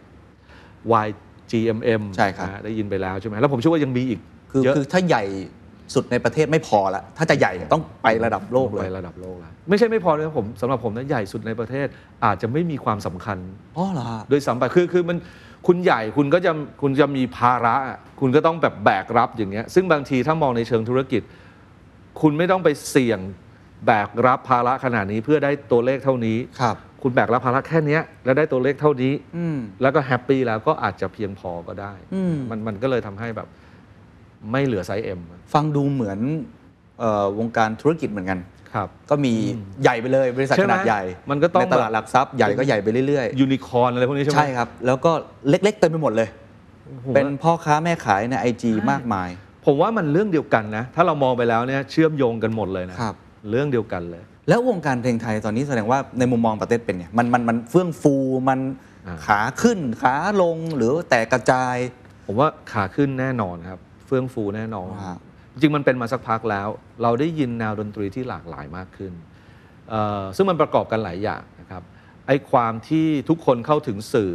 [1.52, 4.20] YG GMM ใช่ครับนะฮะได้ยินไปแล้วใช่ไหมแล้วผมเชื่อว่ายังมีอีก
[4.52, 5.24] คือเยอะคือถ้าใหญ่
[5.94, 11.86] สุดในประเทศไม่พอละถ้าจะใหญ่ต้องไประดับโลกเลยไประดับโลกแล้วไม่ใช่ไม่พอเลยผมสำหรับผมนะใหญ่สุดในประเทศ
[12.24, 13.38] อาจจะไม่มีความสำคัญ
[13.76, 15.18] อ๋อเหรอฮะ ด้วยซ้ำไปคือคือมัน
[15.66, 21.22] คุณใหญ่คุณก็จะคุณจะมีภาระอะคุณก็ต้องแบบแบกรับอย่างเงี้ยซึ่งบางทีถ้ามองในเชิงธุรกิจ
[22.20, 23.20] คุณไม่ต้องไปเสี่ยง
[23.86, 33.48] แบกรับภาระขนาดนี้เพื่อได้ตัวเลขเท่านี้ ครับ คุณแบกรับภาระแค่เนี้ยแล้วได้ตัวเลขเท่านี้อืมแล้วก็ happy แล้วก็อาจจะเพียงพอก็ได้อืมมันมันก็เลยทำให้แบบ
[34.50, 35.20] ไม่เหลือ size M
[35.54, 36.18] ฟังดูเหมือน
[37.00, 38.38] เอ่อวงการธุรกิจเหมือนกัน
[38.74, 39.34] ครับ ก็มี
[39.82, 45.12] ใหญ่ไปเลยบริษัทใช่ขไหมนาดใหญ่ มันก็ต้องในตลาดหลักทรัพย์ใหญ่ก็ใหญ่ไปเรื่อยยูนิคอร์นอะไรพวกนี้ใช่ๆไหมใช่ครับ แล้วก็
[45.48, 46.28] เล็กๆเต็มไปหมดเลย
[47.04, 49.28] ผมเป็นว่าพ่อค้าแม่ขายในไอจีมากมาย
[49.66, 53.14] ผมว่ามันเรื่องเดียวกันนะ ถ้าเรามองไปแล้วเนี่ยเชื่อมโยงกันหมดเลยนะครับ
[53.50, 58.14] เรื่องเดียวกันเลย แล้ววงการเพลงไทยตอนนี้แสดงว่าในมุมมองประเทศเป็นไงมันมันมันเฟื่องฟู
[58.48, 58.60] มัน
[59.06, 61.76] อ่าขาขึ้นขาลงหรือแตกกระจาย
[62.26, 65.18] ผมว่าขาขึ้นแน่นอนครับ เฟื่องฟูแน่นอนว้าว
[65.52, 66.68] จริงๆมันเป็นมาสักพักแล้ว
[67.02, 69.12] เราได้ยินแนวดนตรีที่หลากหลายมากขึ้น
[69.90, 71.82] เอ่อซึ่งมันประกอบกันหลายอย่างนะครับ
[72.26, 74.32] ไอ้ความที่ทุกคนเข้าถึงสื่อ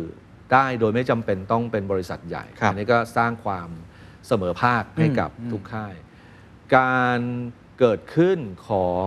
[0.53, 3.69] ได้โดยไม่จำเป็นต้องเป็นบริษัทใหญ่ครับอันี้ก็สร้างความ
[4.27, 5.93] เสมอภาคให้กับอืมทุกค่าย
[6.77, 7.19] การ
[7.79, 8.39] เกิดขึ้น
[8.69, 9.05] ของ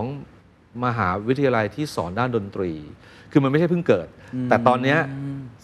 [0.85, 2.71] มหาวิทยาลัยที่สอนด้านดนตรี
[3.31, 4.07] คือมันไม่ใช่เพิ่งเกิด
[4.49, 4.99] แต่ตอนเนี้ย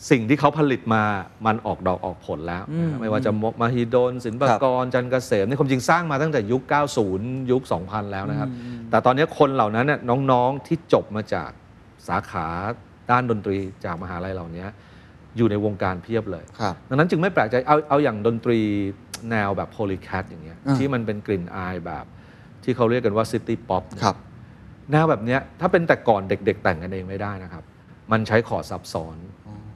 [0.09, 1.03] สิ่งที่เขาผลิตมา
[1.45, 6.61] มันออกดอกออกผลแล้วอืมไม่ว่าจะมหิดลศิลปากร จันทร์เกษมนี่ความจริงสร้างมาตั้งแต่ยุค
[7.07, 8.49] 90 ยุค 2000 แล้วนะครับ
[8.89, 9.99] แต่ตอนนี้คนเหล่านั้นเนี่ย
[10.31, 11.49] น้องๆที่จบมาจาก
[12.07, 12.47] สาขา
[13.11, 14.65] ด้านดนตรีจากมหาลัยเหล่านี้
[15.37, 18.59] อยู่ในวงการเพียบเลยครับดังนั้นจึงไม่แปลกใจ เอาเอาอย่างดนตรี
[19.31, 22.05] แนวแบบ Polycat อย่างเงี้ยอ่าที่มันเป็นกลิ่นอายแบบ
[22.63, 23.83] ที่เขาเรียกกันว่า city pop
[24.95, 27.63] ครับแนวแบบเนี้ยถ้าเป็นแต่ก่อนเด็ก ๆ แต่งกันเองไม่ได้นะครับ
[28.11, 29.17] มันใช้คอร์ดซับซ้อน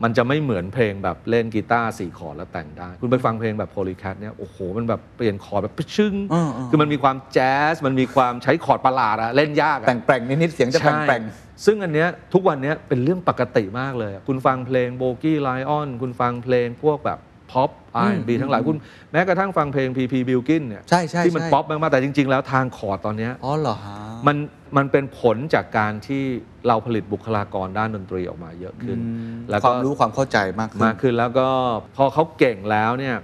[0.03, 11.21] มันจะไม่เหมือนเพลงแบบเล่นกีตาร์สี่คอร์ดแล้วแต่งได้ คุณไปฟังเพลงแบบ Polycat เนี่ยโอ้โห มันแบบเปลี่ยนคอร์ดแบบชึ้งเออเออคือมันมีความแจ๊สมันมีความใช้คอร์ดประหลาดอะเล่นยากอะแต่งแปลงนิดๆเสียงจะแปลงใช่แปลง
[11.65, 17.19] ซึ่งอันเนี้ยทุกวันเนี้ยเป็นเรื่องปกติมากเลย คุณฟังเพลงโบกี้ไลออนคุณฟังเพลงพวกแบบ
[17.51, 18.77] พ็อปไอบีทั้งหลายคุณ
[19.11, 24.37] แม้กระทั่งฟังเพลงพีพีบิลกินเนี่ยใช่ใช่ที่มันใช่ป๊อปมากๆ แต่จริง ๆ แล้วทางคอร์ดตอนเนี้ยอ๋อเหรอฮะมัน
[24.77, 26.23] มันเป็นผลจากการที่
[26.67, 28.97] เราผลิตบุคลากรด้านดนตรีออกมาเยอะขึ้น
[29.49, 31.47] แล้วคก็วามรู้ความเข้าใจมากขึ้นมากขึ้นแล้วก็
[31.95, 33.15] พอเขาเก่งแล้วเนี่ย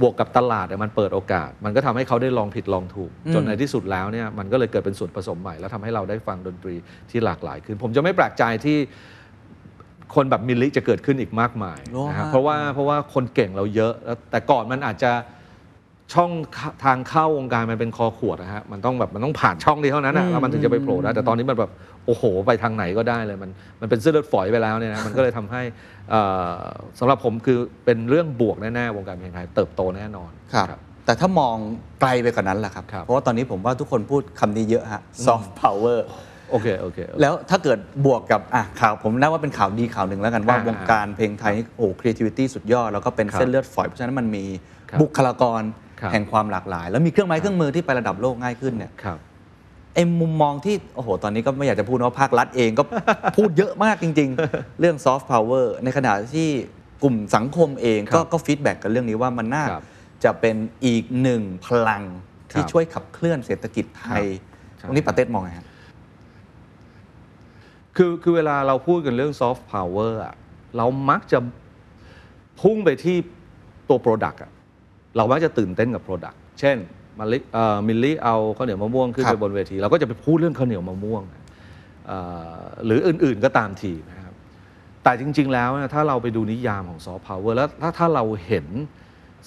[0.00, 6.74] บวกกับตลาดเนี่ยมันเปิดโอกาส มันก็ทำให้เขาได้ลองผิดลองถูกอืมจนในที่สุดแล้วเนี่ยมันก็เลยเกิดเป็นส่วนผสมใหม่ แล้วทำให้เราได้ฟังดนตรี
[7.10, 8.78] ที่หลากหลายขึ้น ผมจะไม่แปลกใจที่
[10.14, 15.12] คนแบบมิลลิจะเกิดขึ้นอีกมากมายโอ้นะครับฮะเพราะว่าเพราะว่าคนเก่งเราเยอะแล้วแต่ก่อนมันอาจจะ
[16.14, 16.32] ช่อง
[16.84, 21.70] ทางเข้าวงการมันเป็นคอขวดนะฮะมันต้องแบบมันต้องผ่านช่องนี้เท่านั้นนะแล้วมันถึงจะไปโผล่ได้แต่ตอนนี้มันแบบ
[22.06, 25.62] โอ้โห ไปทางไหนก็ได้เลยมันมันเป็นเส้นเลือดฝอยไปแล้วเนี่ยนะมันก็เลยทำให้
[26.10, 26.20] เอ่
[26.54, 26.56] อ
[26.98, 31.56] สำหรับผมคือเป็นเรื่องบวกแน่ๆวงการเพลงไทยเติบโตแน่นอนครับ แต่ถ้ามอง
[32.00, 35.98] ไกลไปกว่านั้นล่ะครับครับเพราะว่าตอนนี้ผมว่าทุกคนพูดคำนี้เยอะฮะ soft power
[36.52, 44.44] โอเคโอเคโอเค แล้วถ้าเกิดบวกกับอะข่าวผมนับว่าเป็นข่าวดีข่าวหนึ่งแล้วกันว่าอ่าวงการเพลงไทยนี่โอ้ creativity สุดยอด แล้วก็เป็นครับเส้นเลือดฝอย เพราะฉะนั้นมันมี
[44.90, 45.62] ครับบุคลากร
[46.00, 49.18] ครับ แห่งความหลากหลาย แล้วมีเครื่องไม้เครื่องมือที่ไประดับโลกง่ายขึ้นเนี่ย ครับ
[49.94, 52.82] ไอ้มุมมองที่ โอ้โห ตอนนี้ก็ไม่อยากจะพูดนะว่าภาครัฐเองก็
[53.36, 56.48] พูดเยอะมากจริง ๆ เรื่อง soft power ในขณะที่
[57.02, 59.84] กลุ่มสังคมเองก็ครับก็ feedback กันเรื่องนี้ว่ามันน่าครับ
[60.24, 62.02] จะเป็นอีกหนึ่งพลัง
[62.50, 64.24] ที่ครับช่วยขับเคลื่อนเศรษฐกิจไทย
[64.80, 65.66] ครับ ตรงนี้ป๋าเต็ดมองไงฮะ
[67.96, 70.34] คือคือเวลาเราพูดกันเรื่อง soft power อะ
[70.76, 71.38] เรามักจะ
[72.60, 73.16] พุ่งไปที่
[73.88, 74.52] ตัว Product อะ
[75.16, 76.76] เรามักจะตื่นเต้นกับ Product เช่น
[77.18, 81.22] มาลิเอ่อมิลลี่เอาข้าวเหนียวมะม่วงขึ้นไปบนเวที เราก็จะไปพูดเรื่องข้าวเหนียวมะม่วง
[82.10, 82.18] อ่
[82.58, 84.34] อหรืออื่นๆก็ตามทีนะครับ
[85.02, 88.66] แต่จริง ๆ แล้วเนี่ยถ้าเราไปดูนิยามของ soft power แล้วถ้าถ้าเราเห็น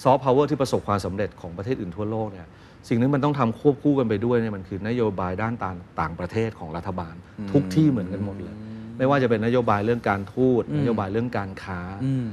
[0.04, 2.48] soft power ที่ประสบความสำเร็จของประเทศอื่นทั่วโลกเนี่ย
[2.88, 7.14] สิ่งนี้มันต้องทำควบคู่กันไปด้วยเนี่ยมันคือนโยบายด้านต่างต่างประเทศของรัฐบาล
[7.52, 8.54] ทุกที่เหมือนกันหมดเลย
[8.98, 12.26] ไม่ว่าจะเป็นนโยบายเรื่องการทูตอืมนโยบายเรื่องการค้าอืม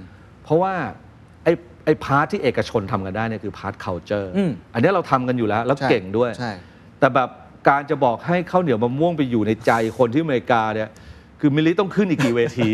[0.44, 0.74] เพราะว่า
[1.44, 1.54] ไอ้
[1.86, 6.52] ไอ้ part ที่เอกชนทำกันได้เนี่ยคือพาร์ท culture อืมอันนี้เราทำกันอยู่แล้ว แล้วใช่เก่งด้วยใช่
[7.00, 7.30] แต่แบบ
[7.68, 10.90] การจะบอกให้ข้าวเหนียวมะม่วงไปอยู่ในใจคนที่อเมริกาเนี่ย
[11.40, 12.70] คือมิลลิต้องขึ้นอีกกี่เวที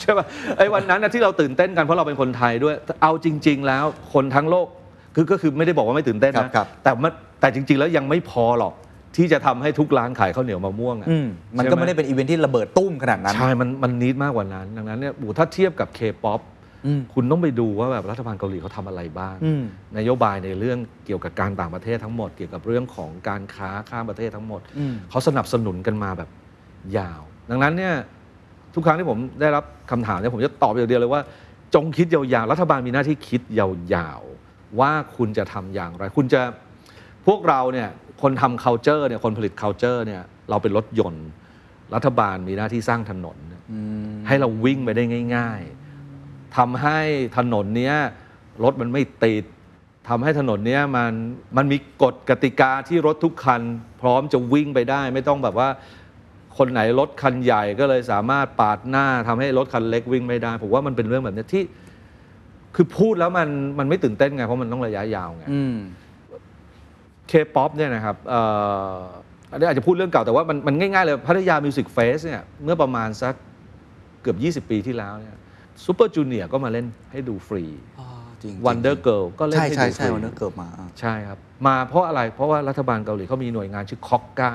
[0.00, 0.26] ใช่ป่ะ
[0.58, 4.66] ไอ้วันนั้นนะที่เราตื่นเต้นกันเพราะเราเป็นคนไทยด้วย เอาจริง ๆ แล้วคนทั้งโลก
[5.14, 8.74] คือก็คือไม่ได้บอกว่าไม่ตื่นเต้นครันะบครับ แต่มันแต่จริง ๆ แล้วยังไม่พอหรอก
[9.16, 16.40] ที่จะทำให้ทุกร้านขายข้าวเหนียวมะม่วงอะอืมมันก็ใช่ก็ไหมไม่ได้เป็นอีเวนท์ที่ระเบิดตู้มขนาดนั้น ใช่ มันมันนิดมากกว่านั้น ดังนั้นเนี่ยโอ้โหถ้าเทียบกับเคป๊อป
[16.86, 19.62] อืม คุณต้องไปดูว่าแบบรัฐบาลเกาหลีเขาทำอะไรบ้าง อืม
[19.98, 26.28] นโยบายในเรื่องเกี่ยวกับการต่างประเทศทั้งหมด เกี่ยวกับเรื่องของการค้าข้ามประเทศทั้งหมด อืม เขาสนับสนุนกันมาแบบ
[26.96, 27.94] ยาว ดังนั้นเนี่ย
[28.74, 31.22] ทุกครั้งที่ผมได้รับคำถามเนี่ยผมจะตอบอย่างเดียวเลยว่า
[31.74, 34.27] จงคิดยาวๆ รัฐบาลมีหน้าที่คิดยาวๆ
[34.80, 36.42] ว่าคุณจะทำอย่างไร คุณจะ
[37.26, 37.88] พวกเราเนี่ย
[38.22, 41.26] คนทำ culture เนี่ยคนผลิต culture เนี่ยเราเป็นรถยนต์
[41.94, 43.36] รัฐบาลมีหน้าที่สร้างถนน
[44.26, 45.04] ให้เราวิ่งไปได้
[45.36, 45.60] ง่าย
[46.08, 46.98] ๆทำให้
[47.38, 47.96] ถนนเนี้ย
[48.64, 49.44] รถมันไม่ติด
[50.08, 51.12] ทำให้ถนนเนี้ยมัน
[51.56, 53.62] มันมีกฎกติกาที่รถทุกคัน
[54.00, 55.68] พร้อมจะวิ่งไปได้ ไม่ต้องแบบว่า
[56.58, 61.62] คนไหนรถคันใหญ่ก็เลยสามารถปาดหน้าทำให้รถคันเล็กวิ่งไม่ได้ ผมว่ามันเป็นเรื่องแบบเนี้ยที่
[62.80, 65.76] คือพูดแล้วมันมันไม่ตื่นเต้นไง เพราะมันต้องระยะยาวไงอืม
[67.28, 68.40] เคป๊อปเนี่ยนะครับเอ่
[68.92, 68.96] อ
[69.50, 73.34] อันนี้อาจจะพูดเรื่องเก่าแต่ว่ามันมันง่ายๆเลยพัทยา Music Fest เนี่ยเมื่อประมาณสัก
[74.22, 75.36] เกือบ 20 ปีที่แล้วเนี่ย
[75.84, 77.64] Super Junior ก็มาเล่นให้ดูฟรี
[78.42, 84.52] จริง Wonder Girl ก็เล่นใช่ให้ใช่ดูฟใช่รีวันนั้นเกิดมาอะใช่ครับ มาเพราะอะไรเพราะว่ารัฐบาลเกาหลีเขามีหน่วยงานชื่อ KOCCA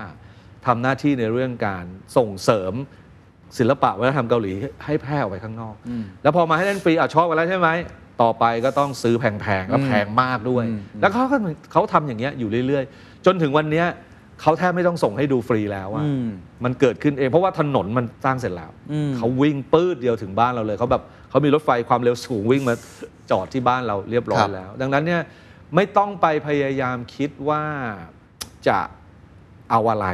[0.65, 1.85] ทำหน้าที่ในเรื่องการ
[2.17, 2.73] ส่งเสริม
[3.57, 4.51] ศิลปะวัฒนธรรมเกาหลี
[4.85, 7.69] ให้แพร่ออกไปข้างนอกอืมแล้วพอมาให้เล่นฟรีอะชอบกันแล้วใช่ไหม
[8.21, 11.37] ต่อไปก็ต้องซื้อแพงๆแล้วอืมแพงมากด้วยอืมแล้วเขาก็
[11.71, 13.87] เขาทำอย่างเงี้ยอยู่เรื่อยๆ จนถึงวันเนี้ย
[14.41, 16.27] เขาแทบไม่ต้องส่งให้ดูฟรีแล้วอะอืม
[16.63, 22.75] มันเกิดขึ้นเองเพราะว่าถนนมันสร้างเสร็จแล้วอืมเขาวิ่งปื้ดเดียวถึงบ้านเราเลยเขาแบบเขามีรถไฟความเร็วสูงวิ่งมา
[23.31, 25.21] จอดที่บ้านเราเรียบร้อยแล้ว ดังนั้นเนี่ย
[25.75, 27.61] ไม่ต้องไปพยายามคิดว่า
[28.67, 28.79] จะ
[29.71, 30.07] เอาอะไร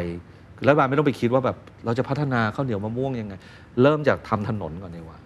[0.66, 3.34] รัฐบาลไม่ต้องไปคิดว่าแบบเราจะพัฒนาข้าวเหนียวมะม่วงยังไง
[3.82, 5.20] เริ่มจากทำถนนก่อนดีกว่า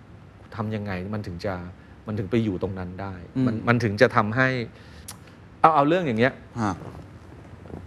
[0.55, 1.53] ทำยังไงมันถึงจะ
[2.07, 3.13] มันถึงไปอยู่ตรงนั้นได้
[3.45, 4.47] มันมันถึงจะทำให้
[5.61, 6.73] เอาเอาเรื่องอย่างเงี้ยฮะ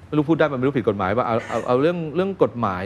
[0.07, 2.83] ไม่รู้พูดได้มันไม่รู้ผิดกฎหมายป่ะเอาเอาเอาเรื่องเรื่องกฎหมาย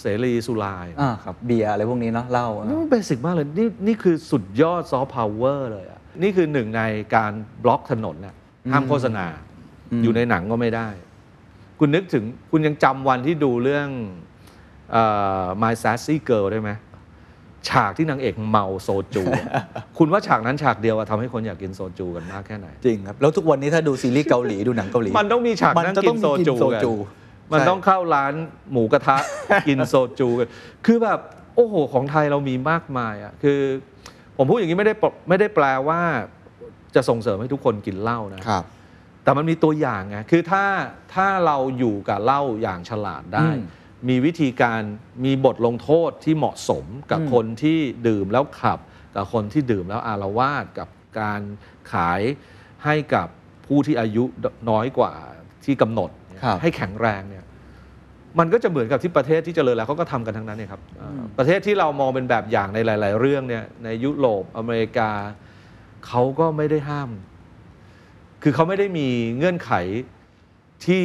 [0.00, 6.82] เสรีสุรายอ่าครับเบียร์อะไรพวกนี้เนาะเหล้าอะนี่มันเบสิกมากเลยนี่นี่คือสุดยอดซอฟต์พาวเวอร์เลยอะนี่คือหนึ่งใน
[7.14, 7.32] การ
[7.64, 8.34] บล็อกถนนน่ะ
[8.72, 9.26] ห้ามโฆษณา
[10.02, 10.88] อยู่ในหนังก็ไม่ได้
[11.78, 13.88] คุณนึกถึงคุณยังจำวันที่ดูเรื่อง
[14.92, 15.04] เอ่
[15.42, 16.70] อ My Sassy Girl ได้ไหม
[17.68, 19.46] ฉากที่นางเอกเมาโซจูอะ
[19.98, 26.92] คุณว่าฉากนั้นฉากเดียวอะทำให้คนอยากกินโซจูกันมากแค่ไหน จริงครับ แล้วทุกวันนี้ถ้าดูซีรีส์เกาหลี ดูหนังเกาหลี มันต้องมีฉากมันนั่งจะกิต้อนงโซมีกินจูโซกันจู
[27.52, 28.32] มันใช่ต้องเข้าร้าน
[28.72, 29.16] หมูกระทะ
[29.68, 30.48] กินโซจูกัน
[30.86, 31.18] คือแบบ
[31.56, 33.60] โอ้โหของไทยเรามีมากมายอะคือ
[34.36, 36.00] ผมพูดอย่างนี้ไม่ได้ปลไม่ได้แปลว่า
[36.94, 38.64] จะส่งเสริมให้ทุกคนกินเหล้านะครับ
[39.24, 40.64] แต่มันมีตัวอย่างไงคือถ้า
[41.14, 43.60] ถ้าเราอยู่กับเหล้าอย่างฉลาดได้อื
[44.08, 44.82] มมีวิธีการ
[45.24, 48.78] มีบทลงโทษที่เหมาะสมกับคนที่ดื่มแล้วขับ
[49.14, 50.88] กับคนที่ดื่มแล้วอารวาสกับ
[51.20, 51.40] การ
[51.92, 52.20] ขาย
[52.84, 53.28] ให้กับ
[53.66, 54.24] ผู้ที่อายุ
[54.70, 55.12] น้อยกว่า
[55.64, 57.44] ที่กำหนดเนี่ยครับให้แข็งแรงเนี่ย
[58.38, 65.10] มันก็จะเหมือนกับที่ประเทศที่เจริญแล้วเขาก็ทำกันทั้งนั้นเนี่ยครับเอ่ออประเทศที่เรามองเป็นแบบอย่างในหลาย ๆ เรื่องเนี่ยในยุโรปอเมริกา
[66.06, 67.10] เขาก็ไม่ได้ห้าม
[68.42, 69.72] คือเขาไม่ได้มีเงื่อนไข
[70.84, 71.04] ที่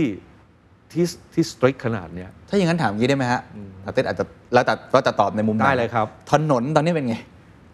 [0.91, 3.41] ที่ที่ strict ขนาดเนี้ย ถ้าอย่างนั้นถามอย่างนี้ได้ไหมฮะ
[3.85, 7.15] ป๋าเต็ดอาจจะแล้วแต่ก็จะตอบในมุมหนได้เลยครับถนนตอนนี้เป็นไง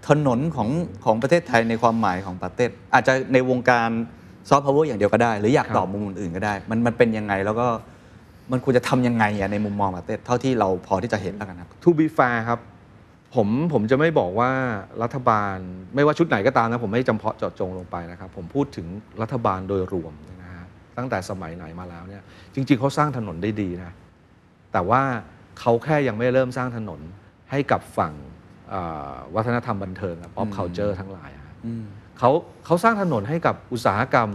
[0.09, 0.69] ถนนของ
[1.05, 3.89] ของประเทศไทยในความหมายของป๋าเต็ดอาจจะในวงการ
[4.49, 7.67] ซอฟต์พาวเวอร์อย่างเดียวก็ได้ หรืออยากครับตอบมุมอื่นๆก็ได้ มันมันเป็นยังไงแล้วก็
[8.51, 12.59] มันควรจะทำยังไงอะในมุมมองป๋าเต็ดเท่าที่เราพอที่จะเห็นแล้วกันครับ to be fair ครับ
[13.35, 14.51] ผมผมจะไม่บอกว่า
[15.03, 15.55] รัฐบาล
[15.95, 18.87] ไม่ว่าชุดไหนก็ตามนะผมไม่จำเพาะเจาะจงลงไปนะครับ ผมพูดถึง
[19.21, 20.65] รัฐบาลโดยรวมนะฮะ
[20.97, 22.21] ตั้งแต่สมัยไหนมาแล้วเนี่ย
[22.55, 23.91] จริง ๆเขาสร้างถนนได้ดีนะ
[24.73, 25.01] แต่ว่า
[25.59, 26.99] เขาแค่ยังไม่เริ่มสร้างถนน
[27.51, 28.13] ให้กับฝั่ง
[28.69, 28.81] เอ่
[29.11, 31.45] อวัฒนธรรมบันเทิงกับ pop culture ทั้งหลายอะ
[32.19, 32.31] เขา
[32.65, 34.29] เขาสร้างถนนให้กับอุตสาหกรรม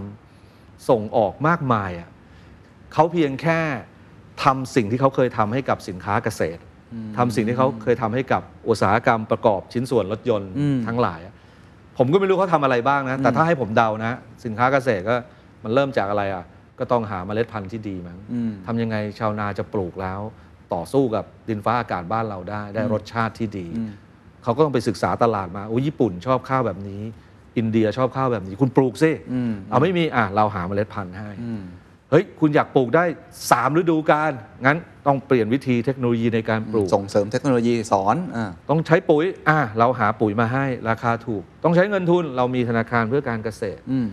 [0.89, 2.09] ส่งออกมากมายอะ
[2.93, 3.59] เขาเพียงแค่
[4.45, 6.61] ทำสิ่งที่เขาเคยทำให้กับสินค้าเกษตร
[7.17, 11.35] ทำสิ่งที่เขาเคยทำให้กับอุตสาหกรรมประกอบชิ้นส่วนรถยนต์อืมทั้งหลายอะ
[11.99, 15.15] ผมก็ไม่รู้เขาทำอะไรบ้างนะ แต่ถ้าให้ผมเดานะ สินค้าเกษตรก็
[15.65, 16.45] มันเริ่มจากอะไรอะ
[16.81, 20.21] ก็ต้องหาเมล็ดพันธุ์ที่ดีมั้งอืมทำยังไงชาวนาจะปลูกแล้ว
[20.75, 23.67] ต่อสู้กับดินฟ้าอากาศบ้านเราได้ ได้รสชาติที่ดี
[24.43, 27.03] เขาก็ต้องไปศึกษาตลาดมาโอ้ยญี่ปุ่นชอบข้าวแบบนี้
[27.57, 31.63] อินเดียชอบข้าวแบบนี้ คุณปลูกสิอืมเอาไม่มีอะเราหาเมล็ดพันธุ์ให้อืม
[32.11, 33.05] เฮ้ย คุณอยากปลูกได้
[33.43, 34.33] 3 ฤดูกาล
[34.67, 44.07] งั้นต้องเปลี่ยนวิธีเทคโนโลยีในการปลูก ส่งเสริมเทคโนโลยีสอนอ่าต้องใช้ปุ๋ยอะเราหาปุ๋ยมาให้ราคาถูก ต้องใช้เงินทุนเรามีธนาคารเพื่อการเกษตรอืม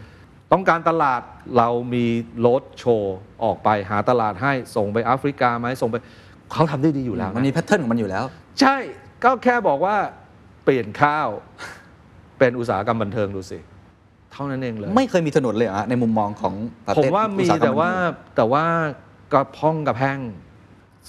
[0.55, 1.21] ต้องการตลาด
[1.57, 2.05] เรามี
[2.45, 5.95] รถโชว์ออกไปหาตลาดให้ส่งไปแอฟริกาไหมส่งไป
[6.51, 8.23] เขาทำได้ดีอยู่แล้วมันมีนะแพทเทิร์นของมันอยู่แล้ว
[8.61, 8.75] ใช่
[9.23, 9.95] ก็แค่บอกว่า
[10.63, 11.27] เปลี่ยนข้าว
[12.39, 13.59] เป็นอุตสาหกรรมบันเทิงดูสิ
[14.31, 16.53] เท่านั้นเองเลย ไม่เคยมีถนนเลยเหรอฮะในมุมมองของ
[16.85, 18.65] ปาผมเต้ว่ามีอุษหกรรแต่ว่าบันเทิงแต่ว่า
[19.33, 20.19] กระพ้องกระแพง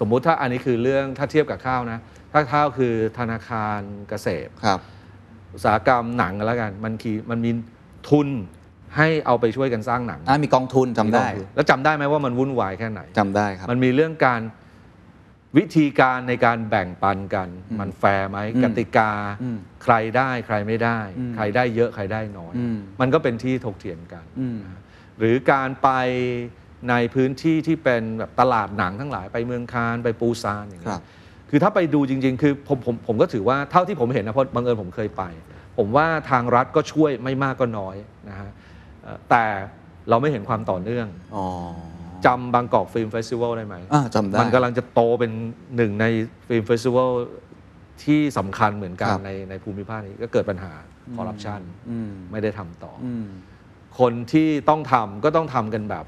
[0.01, 1.99] สมมุติถ้าอันนี้คือเรื่องถ้าเทียบกับข้าวนะ
[2.33, 4.81] ถ้าข้าวคือธนาคารเกษตรครับ
[5.55, 7.51] อุตสาหกรรมหนังกันแล้วกัน มันคือมันมี
[8.09, 8.29] ทุน
[8.97, 14.41] ให้เอาไปช่วยกันสร้างหนังอ่ามีกองทุนจำได้แล้วจำได้ไหมว่ามันวุ่นวายแค่ไหน จำได้ครับ มันมีเรื่องการ
[15.59, 17.49] วิธีการในการแบ่งปันกัน
[17.81, 24.59] มันแฟร์ไหมอืมกติกา อืมใครได้ใครไม่ได้ อืมใครได้เยอะใครได้น้อย อืม มันก็เป็นที่ถกเถียงกัน อืม
[25.19, 25.89] หรือการไป
[26.91, 31.03] ในพื้นที่ที่เป็นแบบตลาดหนังทั้งหลายไปเมืองคานไปปูซานอย่างคเงี้รัยบ
[31.51, 35.25] คือถ้าไปดูจริง ๆ คือผมผมผมก็ถือว่าเท่าที่ผมเห็นนะเพราะบังเอิญผมเคยไป
[35.79, 37.97] ผมว่าทางรัฐก็ช่วยไม่มากก็น้อย
[38.29, 38.66] นะฮะเอ่อ
[39.31, 39.45] แต่
[40.09, 41.47] เราไม่เห็นความต่อเนื่องอ๋อ
[42.27, 45.33] จำบางกอกฟิล์มเฟสติวัลได้ไหมอ่าจำได้ มันกำลังจะโตเป็น
[45.77, 46.07] หนึ่งใน
[46.49, 47.11] film festival
[48.05, 50.73] ที่สำคัญเหมือนกันครับในในภูมิภาคนี้ก็เกิดปัญหา
[51.17, 53.27] คอร์รัปชันอืมไม่ได้ทำต่อออืม
[54.01, 56.05] คนที่ต้องทำก็ต้องทำกันแบบ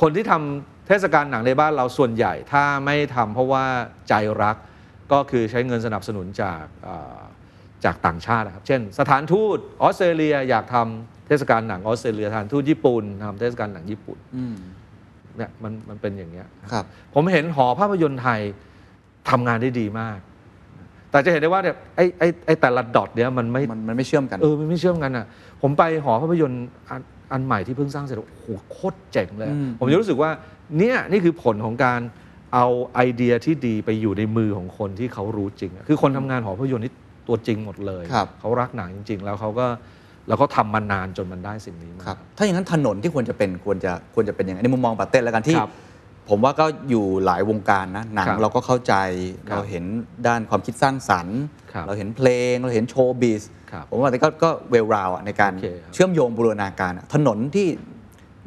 [0.00, 3.64] คนที่ทำเทศกาลหนังในบ้านเราส่วนใหญ่ถ้าไม่ทำเพราะว่า
[4.08, 4.56] ใจรัก
[5.12, 7.18] ก็คือใช้เงินสนับสนุนจากเอ่อ
[7.84, 14.56] จากต่างชาตินะครับ เช่น สถานทูตออสเตรเลียอยากทำเทศกาลหนังออสเตรเลียสถานทูตญี่ปุ่นทำเทศกาลหนังญี่ปุ่นอืม
[15.36, 18.40] เนี่ยมันมันเป็นอย่างเงี้ยครับ ผมเห็นหอภาพยนตร์ไทย
[19.30, 20.18] ทำงานได้ดีมาก
[21.10, 25.26] แต่จะเห็นได้ว่าเนี่ยไอ้ไอ้ไอ้แต่ละดอทเนี่ยมันไม่มันมันไม่เชื่อมกันเออมันไม่เชื่อมกันอะ
[25.62, 27.00] ผมไปหอภาพยนตร์อัน
[27.32, 30.30] อันใหม่ที่เพิ่งสร้างเสร็จโอ้โหโคตรเจ๋งเลยอืมผมจะรู้สึกว่า
[30.78, 32.00] เนี่ยนี่คือผลของการ
[32.54, 36.92] เอาไอเดียที่ดีไปอยู่ในมือของคนที่เขารู้จริงอะคือคนทำงานหอภาพยนตร์นี่
[37.28, 39.66] ตัวจริงหมดเลยครับเขารักหนังจริง ๆ แล้วเขาก็
[40.28, 45.70] แล้วเขาทำมานานจนมันได้สิ่งนี้มาครับถ้าอย่างนั้นถนนที่ควรจะเป็นควรจะควรจะเป็นยังไงในมุมมองปาเต้แล้วกันที่ครับ
[46.30, 48.94] ผมว่าก็อยู่หลายวงการนะหนังครับเราก็เข้าใจ
[49.48, 49.84] ครับเราเห็น
[50.26, 51.40] ด้านความคิดสร้างสรรค์
[51.72, 57.66] ครับเราเห็นเพลงเราเห็น showbiz ครับผมว่าแต่ก็ก็เวลราวในการโอเคครับเชื่อมโยงบูรณาการอะถนนที่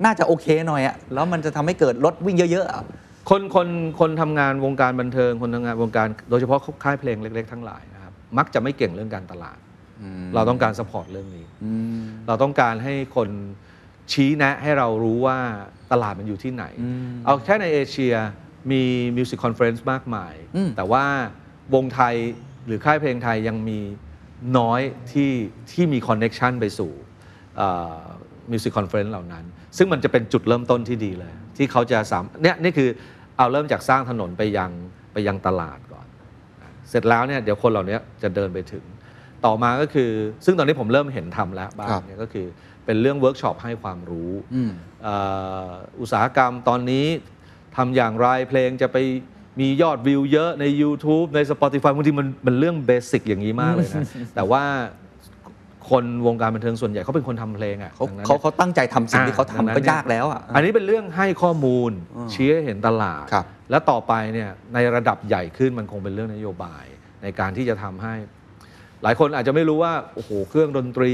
[0.06, 2.84] น่าจะโอเคหน่อยอะแล้วมันจะทำให้เกิดรถวิ่งเยอะๆอะ
[3.30, 3.68] คนคน
[4.00, 7.95] คนทำงานวงการบันเทิงคนทำงานวงการ โดยเฉพาะค่ายเพลงเล็ก ๆ ทั้งหลายนะครับ
[8.38, 9.58] มักจะไม่เก่งเรื่องการตลาด
[10.36, 13.30] เราต้องการ support เรื่องนี้อืมเราต้องการให้คน
[14.12, 15.38] ชี้แนะให้เรารู้ว่า
[15.92, 18.16] ตลาดมันอยู่ที่ไหนอืมเอาแค่ในเอเชีย
[18.72, 18.84] มี
[19.18, 21.06] music conference มากมายอืมแต่ว่า
[21.76, 22.16] วงไทย
[22.66, 23.80] หรือค่ายเพลงไทยยังมี
[24.58, 25.32] น้อยที่
[25.72, 26.92] ที่มี connection ไปสู่
[28.52, 29.46] music conference เหล่านั้น
[29.78, 32.90] ซึ่งมันจะเป็นจุดเริ่มต้นที่ดีเลย ที่เขาจะสามเนี่ยนี่คือ
[33.38, 34.72] เอาเริ่มจากสร้างถนนไปยัง
[35.14, 35.85] ไปยังตลาดก่อน
[36.90, 38.84] เสร็จแล้วเนี่ยเดี๋ยวคนเหล่านี้จะเดินไปถึง
[39.46, 40.12] ต่อมาก็คือ
[40.46, 42.46] ซึ่งตอนนี้ผมเริ่มเห็นทำแล้วบ้างครับเนี่ยก็คือ
[42.86, 44.72] เป็นเรื่องเวิร์กช็อปให้ความรู้อืม
[45.04, 45.16] เอ่
[45.68, 45.70] อ
[46.00, 47.06] อุตสาหกรรมตอนนี้
[47.76, 48.98] ทำอย่างไรเพลงจะไป
[49.60, 54.04] มียอดวิวเยอะใน YouTube ใน Spotify บางทีมันมันเรื่อง basic อย่างนี้มากเลยนะ
[54.36, 54.64] แต่ว่า
[55.90, 66.86] คนวงการบันเทิงส่วนใหญ่เขาเป็นคนทำเพลงอะเขาดังนั้นเขานี่ย เขาตั้งใจทำสิ่งที่เขาดังนั้นทำก็เนี่ย ยากแล้วอะ อันนี้เป็นเรื่องให้ข้อมูลอ่าชี้ให้เห็นตลาด ครับ และต่อไปเนี่ยในระดับใหญ่ขึ้นมันคงเป็นเรื่องนโยบาย
[67.24, 68.16] ในการที่จะทำให้
[69.04, 71.14] หลายคนอาจจะไม่รู้ว่าโอ้โหเครื่องดนตรี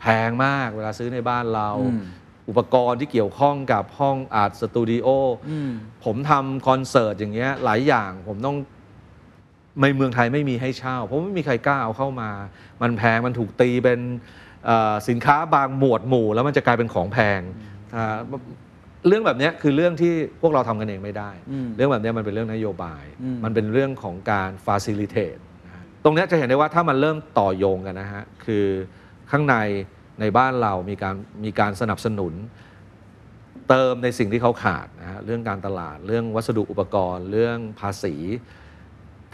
[0.00, 2.02] แพงมากเวลาซื้อในบ้านเรา อืม
[2.48, 5.08] อุปกรณ์ที่เกี่ยวข้องกับห้องอาร์ตสตูดิโอ
[5.50, 5.70] อืม
[6.04, 8.56] ผมทำคอนเสิร์ตอย่างเงี้ยหลายอย่างผมต้อง
[9.82, 12.30] ในเมืองไทยไม่มีให้เช่า เพราะไม่มีใครกล้าเอาเข้ามา
[12.82, 14.00] มันแพงมันถูกตีเป็น
[14.66, 17.40] เอ่อสินค้าบางหมวดหมู่ แล้วมันจะกลายเป็นของแพง
[17.94, 18.16] อ่า
[19.06, 28.64] เรื่องแบบเนี้ยคือเรื่องที่พวกเราทำกันเองไม่ได้อืมเรื่องแบบเนี้ยมันเป็นเรื่องนโยบายอืมมันเป็นเรื่องของการ facilitate นะฮะตรงเนี้ยจะเห็นได้ว่าถ้ามันเริ่มต่อโยงกันนะฮะ คือ
[29.30, 29.56] ข้างใน
[30.20, 31.14] ในบ้านเรามีการ
[31.44, 32.34] มีการสนับสนุน
[33.68, 38.14] เติมในสิ่งที่เขาขาดนะฮะเรื่องการตลาด เรื่องวัสดุอุปกรณ์ เรื่องภาษี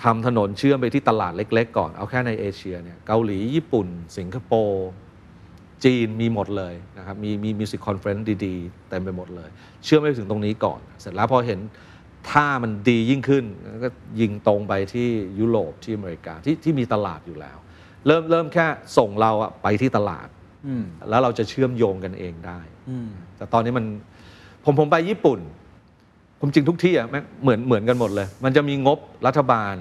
[0.03, 3.87] ทำถนนเชื่อมไปที่ตลาดเล็ก ๆ ก่อน เอาแค่ในเอเชียเนี่ยเกาหลีญี่ปุ่น
[4.19, 4.87] สิงคโปร์
[5.85, 9.49] จีนมีหมดเลยนะครับมีมี music conference ดีๆเต็มไปหมดเลย
[9.85, 11.61] เชื่อมไปถึงตรงนี้ก่อน เสร็จแล้วพอเห็น
[12.31, 13.45] ถ้ามันดียิ่งขึ้น
[13.85, 13.89] ก็
[14.21, 17.59] ยิงตรงไปที่ยุโรปที่อเมริกาที่ที่มีตลาดอยู่แล้ว
[18.07, 18.67] เริ่มเริ่มแค่
[18.99, 20.29] ส่งเราอะไปที่ตลาด
[20.67, 23.87] อืมแล้วเราจะเชื่อมโยงกันเองได้อืมแต่ตอนนี้มัน
[24.65, 25.39] ผมผมไปญี่ปุ่น
[26.47, 29.75] ผมจริงทุกที่อะแม่งเหมือนเหมือนกันหมดเลย มันจะมีงบรัฐบาล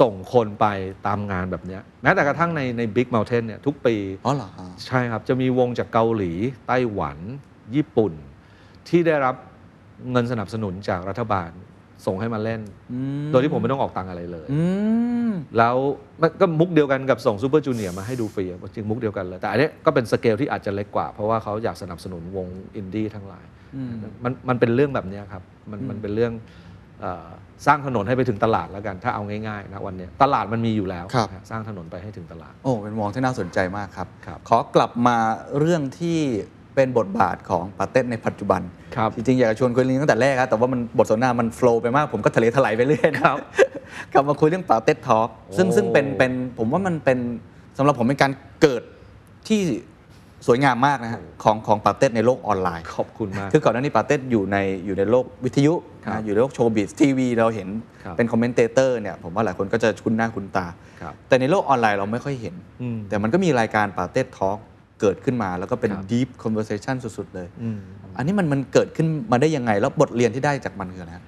[0.00, 0.66] ส่งคนไป
[1.06, 6.32] ตามงานแบบเนี้ยแม้แต่กระทั่งในในบิ๊กเมลเทนเนี่ยทุกปีอ๋อเหรอฮะใช่ครับ จะมีวงจากเกาหลี
[6.68, 7.18] ไต้หวัน
[7.74, 8.12] ญี่ปุ่น
[8.88, 9.34] ที่ได้รับ
[10.10, 11.50] เงินสนับสนุนจากรัฐบาล
[12.06, 12.60] ส่งให้มาเล่น
[12.92, 14.62] อืมโดยที่ผมไม่ต้องออกตังค์อะไรเลยอื
[15.28, 15.76] มแล้ว
[16.22, 23.44] มันก็มุกเดียวกันกับส่ง Super Junior มาให้ดูฟรีอะจริงมุกเดียวกันเลย แต่อันเนี้ยก็เป็นสเกลที่อาจจะเล็กกว่า เพราะว่าเขาอยากสนับสนุนวงอินดี้ทั้งหลาย
[23.76, 23.92] อืม
[24.24, 26.32] มันมันเป็นเรื่องแบบเนี้ยครับ มันมันเป็นเรื่อง
[27.00, 27.28] เอ่อ
[27.66, 35.16] สร้างถนนให้ไปถึงตลาดแล้วกัน ถ้าเอาง่ายๆนะวันเนี้ยตลาดมันมีอยู่แล้วครับนะฮะสร้างถนนไปให้ถึงตลาด โอ้เป็นมองที่น่าสนใจมากครับครับขอกลับมา
[35.58, 36.18] เรื่องที่
[36.74, 38.62] เป็นบทบาทของปาเต้ในปัจจุบัน
[38.96, 43.38] ครับจริงๆอยากจะชวนคุยเรื่องนี้ตั้งแต่แรกครับแต่ว่ามันบทสนทนามันโฟล์ไปมากผมก็ทะเลถลายไปเรื่อยนะครับ
[44.12, 47.18] กลับมาคุยเรื่องปาเต้ทอล์กซึ่งโอ้ซึ่งเป็นเป็นผมว่ามันเป็น
[47.78, 48.32] สำหรับผมเป็นการ
[48.62, 48.82] เกิด
[49.48, 49.60] ที่
[50.46, 54.56] สวยงามมากนะฮะของของปาเต้ในโลกออนไลน์ขอบคุณมากคือก่อนหน้านี้ปาเต้อยู่ใน
[54.86, 57.68] อยู่ในโลกวิทยุครับนะอยู่ในโลก showbiz ทีวีเราเห็น
[58.02, 60.66] ครับเป็น commentator เนี่ยผมว่าหลายคนก็จะคุ้นหน้าคุ้นตา
[61.00, 64.58] ครับแต่ในโลกออนไลน์เราไม่ค่อยเห็นอืมแต่มันก็มีรายการป๋าเต็ด Talk
[65.04, 67.78] เกิดขึ้นมา แล้วก็เป็นครับ deep conversation สุด ๆ เลยอืม
[68.16, 71.24] อันนี้มันมันเกิดขึ้นมาได้ยังไง แล้วบทเรียนที่ได้จากมันคืออะไรฮะ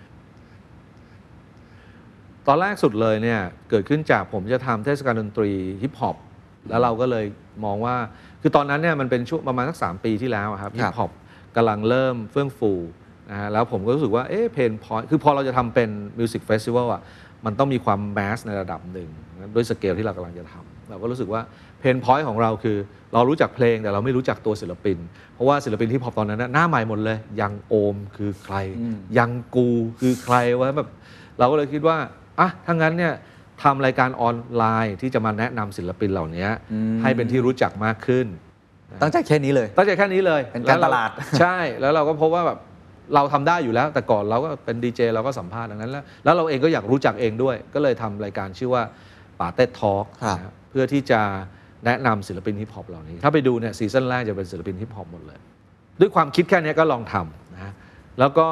[2.46, 5.50] ตอนแรกสุดเลยเนี่ยเกิดขึ้นจากผมจะทำเทศกาลดนตรี
[5.82, 6.16] ฮิปฮอป
[6.68, 7.24] แล้วเราก็เลย
[7.64, 7.96] มองว่า
[8.42, 11.10] คือตอนนั้นเนี่ยมันเป็นช่วงประมาณสักสปีที่แล้วอะครับคฮิรับปฮอป
[11.56, 12.72] กำลังเริ่มเฟื่องฟู
[13.30, 17.02] นะฮะแล้วผมก็รู้สึกว่าเอ๊ะ pain point คือพอเราจะทำเป็น music festival อะ
[17.44, 21.40] มันต้องมีความ mass ในระดับหนึ่งนะด้วยสเกลที่เรากำลังจะทำเราก็รู้สึกว่า
[21.80, 22.76] pain point ของเราคือ
[23.14, 24.98] เรารู้จักเพลงแต่เราไม่รู้จักตัวศิลปิน
[25.34, 29.68] เพราะว่าศิลปินที่พอปตอนนั้นนะหน้าใหม่หมดเลย YOUNGOHM คือใครอืมยังกู
[30.00, 30.88] คือใครวะแบบ
[31.38, 31.96] เราก็เลยคิดว่า
[32.40, 33.12] อะถ้างั้นเนี่ย
[33.62, 38.26] ทำรายการออนไลน์ที่จะมาแนะนำศิลปินเหล่านี้อืมให้เป็นที่รู้จักมากขึ้น
[39.02, 41.10] ตั้งใจแค่นี้เลย ตั้งใจแค่นี้เลยเป็นการแวเตลาด
[41.40, 42.58] ใช่ แล้วเราก็พบว่าแบบ
[43.14, 48.82] เราทำได้อยู่แล้ว แต่ก่อนเราก็เป็นดีเจเราก็สัมภาษณ์ดังนั้นแล้ว แล้วเราเองก็อยากรู้จักเองด้วย ก็เลยทำรายการชื่อว่า
[49.40, 51.20] ป๋าเต็ด Talk ครับ เพื่อที่จะ
[51.84, 55.38] แนะนำศิลปินฮิปฮอปเหล่านี้ ถ้าไปดูเนี่ย season แรกจะเป็นศิลปินฮิปฮอปหมดเลย
[56.00, 57.72] ด้วยความคิดแค่นี้ก็ลองทำนะฮะ
[58.18, 58.48] แล้วก็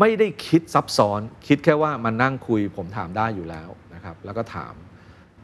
[0.00, 4.74] ไม่ได้คิดซับซ้อน คิดแค่ว่ามานั่งคุยผมถามได้อยู่แล้วนะครับ แล้วก็ถาม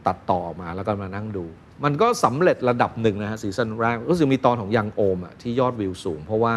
[0.07, 1.45] ตัดต่อออกมาแล้วก็มานั่งดู
[1.85, 6.55] มันก็สำเร็จระดับหนึ่งนะฮะซีซั่นแรกรู้สึกมีตอนของยังโอมอะที่ยอดวิวสูง เพราะว่า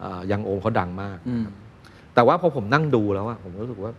[0.00, 1.46] เอ่อยังโอมเขาดังมากอืม
[2.14, 3.92] แต่ว่าพอผมนั่งดูแล้วอะผมรู้สึกว่า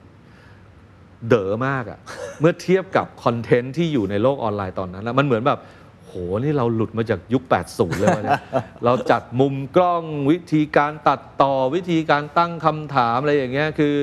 [1.29, 1.99] เด๋อมากอะ
[2.39, 5.59] เมื่อเทียบกับคอนเทนต์ที่อยู่ในโลกออนไลน์ตอนนั้นแล้วมันเหมือนแบบ
[6.05, 8.41] โหนี่เราหลุดมาจากยุค 80 เลยวะเนี่ย
[8.85, 13.95] เราจัดมุมกล้องวิธีการตัดต่อวิธีการตั้งคำถามอะไรอย่างเงี้ยคือ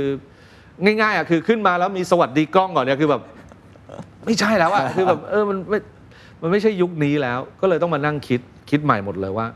[0.84, 3.22] ง่ายๆอะคือขึ้นมาแล้วมีสวัสดีกล้องก่อนเนี่ยคือแบบ
[4.24, 5.78] ไม่ใช่แล้วอะคือแบบเออมันไม่
[6.42, 8.40] มันไม่ใช่ยุคนี้แล้ว ก็เลยต้องมานั่งคิด
[8.70, 9.46] คิดใหม่หมดเลยว่า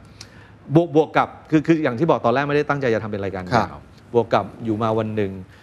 [0.74, 3.78] บวกบวกกับคือคืออย่างที่บอกตอนแรกไม่ได้ตั้งใจจะทำเป็นรายการครับยาว
[4.14, 5.60] บวกกับอยู่มาวันหนึ่งเอ่อ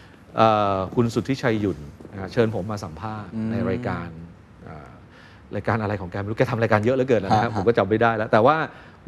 [0.96, 1.80] คุณสุทธิชัยหยุ่น
[2.14, 4.10] นะฮะเชิญผมมาสัมภาษณ์ในรายการ
[4.66, 4.90] เอ่อ
[5.56, 8.58] รายการอะไรของแกไม่รู้แกทำรายการเยอะเหลือเกินนะฮะฮะผมก็จำไม่ได้แล้ว แต่ว่า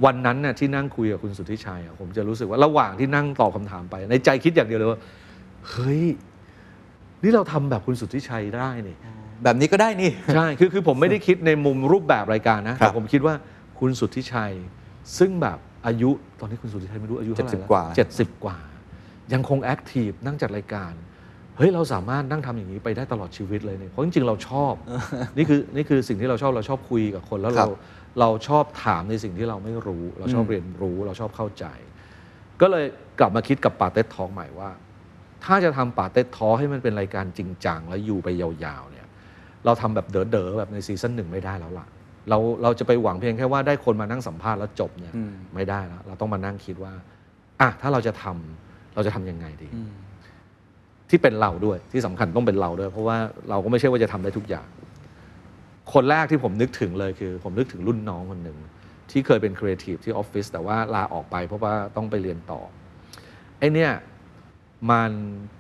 [0.06, 5.00] วันนั้นน่ะที่นั่งคุยกับคุณสุทธิชัยอะผมจะรู้สึกว่าระหว่างที่นั่งตอบคำถามไป ในใจคิดอย่างเดียวเลยว่า
[5.70, 6.04] เฮ้ย
[7.24, 8.96] นี่เราทำแบบคุณสุทธิชัยได้นี่
[9.44, 13.36] แบบนี้ก็ได้นี่ใช่คือคือผมไม่ได้คิดในมุมรูปแบบรายการนะครับแต่ผมคิดว่า
[13.80, 14.54] คุณสุทธิชัย
[15.18, 18.58] ซึ่งแบบอายุตอนนี้คุณสุทธิชัยไม่รู้อายุเท่าไหร่70กว่าเจ็ดสิบกว่า
[19.34, 24.74] ยังคงแอคทีฟนั่งจัดรายการเฮ้ยเราสามารถนั่งทำอย่างนี้ไปได้ตลอดชีวิตเลยเนี่ยเพราะจริงๆเราชอบ
[25.38, 27.72] นี่คือนี่คือสิ่งที่เราชอบเราชอบคุยกับคนแล้วครัเราบ
[28.20, 31.66] เราชอบถามในสิ่งที่เราไม่รู้ เราชอบอืมเรียนรู้ เราชอบเข้าใจ
[32.62, 32.86] ก็เลย
[33.20, 34.70] กลับมาคิดกับปาเต็ดทองใหม่ว่า
[35.46, 39.08] ถ้าจะทำปาเต็ดทอให้มันเป็นรายการจริงจังแล้วอยู่ไปยาวๆเนี่ย
[39.66, 41.88] เราทำแบบเด๋อๆแบบในซีซั่นหนึ่งไม่ได้แล้วล่ะ
[42.30, 46.94] เราเราจะไปหวังเพียงแค่ว่าได้คนมานั่งสัมภาษณ์แล้วจบเนี่ยอืมไม่ได้แล้วเราต้องมานั่งคิดว่า
[47.62, 49.70] อะถ้าเราจะทำเราจะทำยังไงดี
[51.12, 53.18] ที่เป็นเราด้วยที่สำคัญต้องเป็นเราด้วย เพราะว่า
[53.50, 54.68] เราก็ไม่ใช่ว่าจะทำได้ทุกอย่าง
[55.94, 58.58] คนแรกที่ผมนึกถึงเลยคือ ผมนึกถึงรุ่นน้องคนหนึ่ง
[59.12, 62.62] ที่เคยเป็นครีเอทีฟที่ออฟฟิศแต่ว่าลาออกไปเพราะว่าต้องไปเรียนต่อ
[63.60, 63.92] ไอ้เนี่ย
[64.92, 65.12] มัน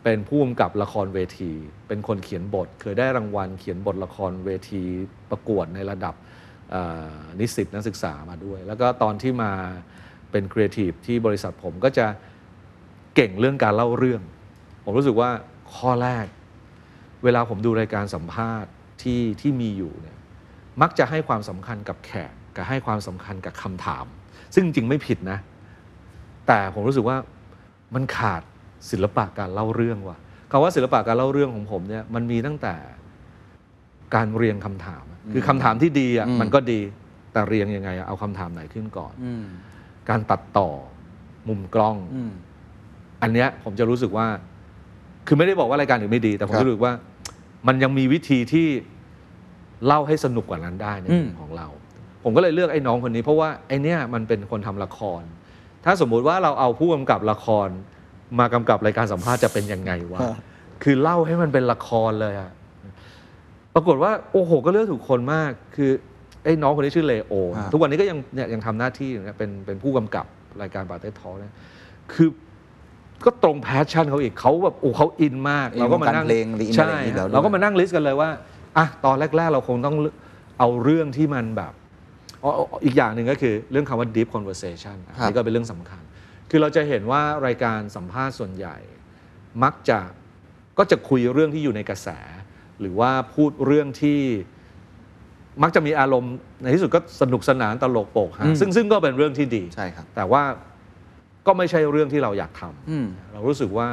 [0.03, 1.51] เป็นผู้กำกับละครเวที
[1.87, 4.81] เป็นคนเขียนบท เคยได้รางวัลเขียนบทละครเวที
[5.29, 6.15] ประกวดในระดับ
[7.39, 9.51] นิสิตนักศึกษามาด้วย แล้วก็ตอนที่มา
[10.31, 12.05] เป็นครีเอทีฟที่บริษัทผมก็จะ
[13.15, 14.21] เก่งเรื่องการเล่าเรื่อง
[14.83, 15.29] ผมรู้สึกว่า
[15.75, 16.25] ข้อแรก
[17.23, 18.69] เวลาผมดูรายการสัมภาษณ์
[19.01, 20.17] ที่ที่มีอยู่เนี่ย
[20.81, 24.05] มักจะให้ความสำคัญกับแขกกับให้ความสำคัญกับคำถาม
[24.53, 25.39] ซึ่งจริงๆไม่ผิดนะ
[26.47, 27.17] แต่ผมรู้สึกว่า
[27.95, 28.41] มันขาด
[28.91, 30.17] ศิลปะการเล่าเรื่องว่ะ
[30.51, 32.75] คำว่าศิลปะการเล่าเรื่องของผมเนี่ยมันมีตั้งแต่
[34.15, 36.79] การเรียงคำถามอะคือคำถามที่ดีอะอืมมันก็ดี
[37.33, 39.45] แต่เรียงยังไงอะเอาคำถามไหนขึ้นก่อนอืม
[40.09, 40.69] การตัดต่อ
[41.49, 42.31] มุมกล้องอืม
[43.21, 44.27] อันเนี้ยผมจะรู้สึกว่า
[45.27, 46.93] คือไม่ได้บอกว่ารายการอื่นไม่ดี แต่ผมครับรู้สึกว่า
[47.67, 48.67] มันยังมีวิธีที่
[49.85, 51.67] เล่าให้สนุกกว่านั้นได้ในอืมมุมของเรา
[52.23, 55.21] ผมก็เลยเลือกไอ้น้องคนนี้เพราะว่าไอ้เนี้ยมันเป็นคนทำละคร
[55.85, 57.67] ถ้าสมมุติว่าเราเอาผู้กำกับละคร
[58.39, 60.19] มากำกับรายการสัมภาษณ์จะเป็นยังไงวะ
[60.83, 62.51] คือเล่าให้มันเป็นละครเลยอะ
[63.73, 65.91] ปรากฏว่าโอ้โห ก็เลือกถูกคนมาก คือ
[66.43, 70.25] ไอ้น้องคนนี้ชื่อเลโอฮะทุกวันนี้ก็ยังเนี่ยยังทำหน้าที่อยู่เนี่ยเป็นเป็นผู้กำกับ
[70.61, 71.53] รายการป๋าเต็ดทอล์กเนี่ย
[72.13, 72.29] คือ
[73.25, 78.29] ก็ตรง passion เขาอีกเขาแบบโอ้เขาอินมากอินเราก็มานั่งวงการเพลงหรืออินใช่อะไรอย่างนี้แล้วด้วยเราก็มานั่ง list กันเลยว่า
[78.77, 79.95] อะตอนแรก ๆ เราคงต้อง
[80.59, 81.73] เอาเรื่องที่มันแบบ
[82.43, 86.01] อ๋ออ๋ออีกอย่างหนึ่งก็คือเรื่องคำว่า deep conversation อันครับนี้ก็เป็นเรื่องสำคัญ
[86.49, 88.77] คือเราจะเห็นว่ารายการสัมภาษณ์ส่วนใหญ่
[89.63, 89.99] มักจะ
[90.77, 92.09] ก็จะคุยเรื่องที่อยู่ในกระแส
[92.79, 94.19] หรือว่าพูดเรื่องที่
[95.63, 100.43] มักจะมีอารมณ์ในที่สุดก็สนุกสนานตลกโปกฮาอืมซึ่งซึ่งก็เป็นเรื่องที่ดีใช่ครับแต่ว่า
[101.47, 103.87] ก็ไม่ใช่เรื่องที่เราอยากทอืมำเรารู้สึกว่า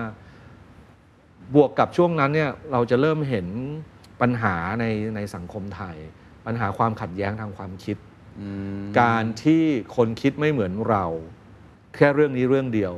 [1.54, 3.46] บวกกับช่วงนั้นเนี่ยเราจะเริ่มเห็น
[4.20, 4.84] ปัญหาใน
[5.16, 5.96] ในสังคมไทย
[6.46, 7.96] ปัญหาความขัดแย้งทางความคิด
[8.40, 8.48] อื
[8.80, 9.62] มการที่
[9.96, 11.04] คนคิดไม่เหมือนเรา
[11.96, 12.92] แค่เรื่องนี้เรื่องเดียว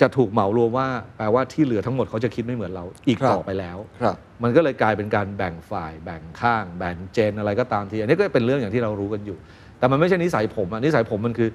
[0.00, 9.36] จะถูกเหมารวมว่า แปลว่าที่เหลือทั้งหมดเขาจะคิดไม่เหมือนเรา อีกครับต่อไปแล้ว ครับ มันก็เลยกลายเป็นการแบ่งฝ่าย แบ่งข้าง แบ่งเจนอะไรก็ตามที อันนี้ก็เป็นเรื่องอย่างที่เรารู้กันอยู่
[9.78, 11.50] แต่มันไม่ใช่นิสัยผมอะนิสัยผมมันคือ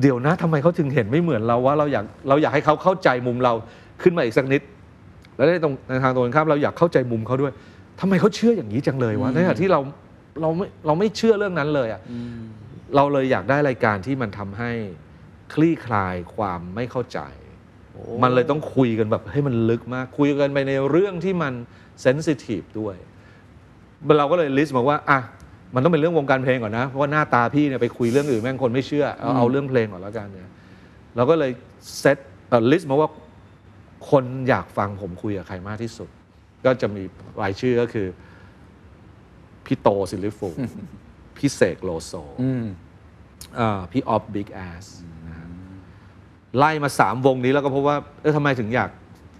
[0.00, 3.52] เดี๋ยวนะทำไมเขาถึงเห็นไม่เหมือนเราว่าเราอยากเราอยากให้เขาเข้าใจมุมเรา
[4.02, 4.62] ขึ้นมาอีกสักนิด
[5.36, 7.52] แล้วในตรงในทางตรงกันข้ามเราอยากเข้าใจมุมเขาด้วย
[8.00, 9.80] ทำไมเขาเชื่ออย่างนี้จังเลยวะในขณะที่เรา
[10.40, 12.00] เราไม่เราไม่เชื่อเรื่องนั้นเลยอะ
[12.96, 14.70] เราเลยอยากได้รายการที่มันทำให้
[15.54, 17.20] คลี่คลายความไม่เข้าใจ
[18.22, 21.52] มันเลยต้องคุยกันแบบให้มันลึกมาก คุยกันไปในเรื่องที่มัน
[22.02, 22.96] sensitive ด้วย
[24.18, 25.18] เราก็เลย list มาว่าอะ
[25.74, 30.50] มันต้องเป็นเรื่องวงการเพลงก่อนนะ เพราะว่าหน้าตาพี่เนี่ยไปคุยเรื่องอื่นแม่งคนไม่เชื่อ เอาเอาเรื่องเพลงก่อนแล้วกันเนี่ย
[31.16, 31.50] เราก็เลย
[31.98, 32.18] set
[32.70, 33.08] list มาว่า
[34.10, 36.08] คนอยากฟังผมคุยกับใครมากที่สุด
[36.64, 37.02] ก็จะมี
[37.42, 38.06] รายชื่อก็คือ
[39.66, 40.48] พี่โตซิลลี่ฟูลส์
[41.36, 42.12] พี่เสกโลโซ
[42.42, 42.64] อืม
[43.58, 44.84] อ่าพี่ออฟบิ๊กแอส
[46.58, 48.90] ไล่มาสามวงนี้แล้วก็พบว่าเออทำไมถึงอยาก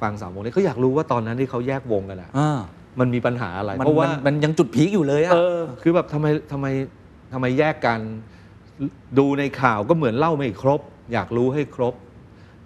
[0.03, 2.61] ฟังสามวงนี้เขาอยากรู้ว่าตอนนั้นที่เขาแยกวงกันอะอ่า
[3.01, 6.67] มันมีปัญหาอะไรมันเพราะว่ามันยังจุด peak อยู่เลยอะเออคือแบบทำไมทำไม
[7.33, 8.01] ทำไมแยกกัน
[9.19, 10.81] ดูในข่าวก็เหมือนเล่าไม่ครบ
[11.13, 11.95] อยากรู้ให้ครบ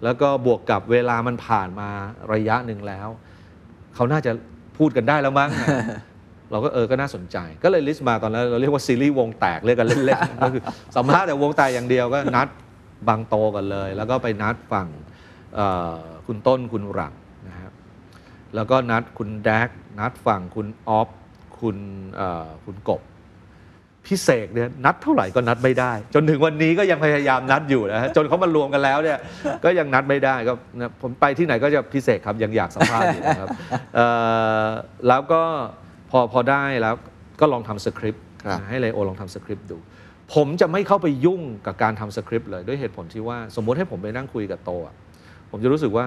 [0.03, 1.89] แล้วก็บวกกับเวลามันผ่านมา
[2.33, 3.07] ระยะหนึ่งแล้ว
[3.95, 4.31] เขาน่าจะ
[4.77, 5.49] พูดกันได้แล้วมั้ง
[6.51, 10.61] เราก็เออ ก็น่าสนใจ ก็เลยลิสต์มาตอนนั้นเราเรียกว่าซีรีส์วงแตกเรียกกันเล่นๆ ก็คือ
[10.95, 12.47] สัมภาษณ์แต่วงแตกอย่างเดียวก็นัด
[13.07, 14.87] บางโตกันเลย แล้วก็ไปนัดฝั่ง
[15.55, 15.95] เอ่อ
[16.27, 17.26] คุณต้นคุณหลังนะครับ
[18.55, 19.69] แล้วก็นัดคุณแดก
[19.99, 21.09] นัดฝั่งคุณออฟ
[21.59, 21.77] คุณ
[22.15, 23.01] เอ่อคุณกบ
[24.05, 29.17] พี่เสกเนี่ยนัดเท่าไหร่ก็นัดไม่ได้ จนถึงวันนี้ก็ยังพยายามนัดอยู่นะฮะจนเขามารวมกันแล้วเนี่ย
[29.63, 33.49] ก็ยังนัดไม่ได้ก็นะผมไปที่ไหนก็จะพี่เสกครับยังอยากสัมภาษณ์อยู่นะครับ
[33.95, 34.07] เอ่
[34.65, 34.67] อ
[35.07, 35.41] แล้วก็
[36.11, 36.95] พอพอได้แล้ว
[37.39, 39.77] ก็ลองทำสคริปต์ครับนะให้เลโอลองทำสคริปต์ดู
[40.33, 44.95] ผมจะไม่เข้าไปยุ่งกับการทำสคริปต์เลยด้วยเหตุผลที่ว่าสมมติให้ผมไปนั่งคุยกับโตอะ
[45.51, 46.05] ผมจะรู้สึกว่า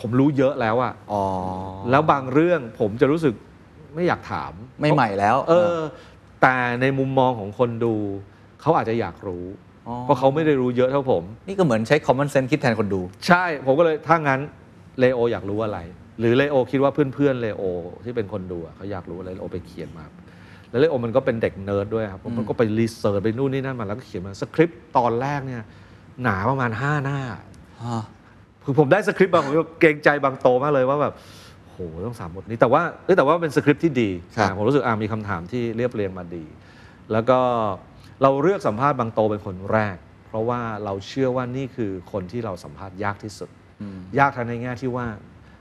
[0.00, 1.24] ผมรู้เยอะแล้วอะอ๋อ
[1.90, 3.34] แล้วบางเรื่องผมจะรู้สึก
[3.94, 5.78] ไม่อยากถามไม่ใหม่แล้ว เออ
[6.42, 7.94] แต่ในมุมมองของคนดู
[8.60, 9.44] เขาอาจจะอยากรู้
[9.88, 14.40] อ๋อเพราะเขาไม่ได้รู้เยอะเท่าผม นี่ก็เหมือนใช้ common sense คิดแทนคนดู ใช่ ผมก็เลยถ้างั้น
[14.98, 15.78] เลโออยากรู้อะไร
[16.20, 17.62] หรือเลโอคิดว่าเพื่อนๆเลโอ
[18.04, 20.04] ที่เป็นคนดูอะเขาอยากรู้อะไรเลโอไปเขียนมา
[20.70, 25.62] แล้วเลโอมันก็เป็นเด็กเนิร์ดด้วยครับมันก็ไป research ไปนู่นนี่นั่นมาแล้วก็เขียนมาสคริปต์ตอนแรกเนี่ย
[26.22, 27.18] หนาประมาณ5หน้า
[28.64, 31.14] คือผมได้สคริปต์บังผมก็เกรงใจบังโตมากเลยว่าแบบ
[31.68, 36.44] โหต้องสามบทนี้แต่ว่าเอ้ยแต่ว่าเป็นสคริปต์ที่ดีครับอ่าผมรู้สึกอ่ามีคำถามที่เรียบเรียงมาดี
[37.12, 37.38] แล้วก็
[38.22, 39.96] เราเลือกสัมภาษณ์บังโตเป็นคนแรก
[40.26, 43.48] เพราะว่าเราเชื่อว่านี่คือคนที่เราสัมภาษณ์ยากที่สุด
[44.18, 45.06] ยากทั้งในแง่ที่ว่า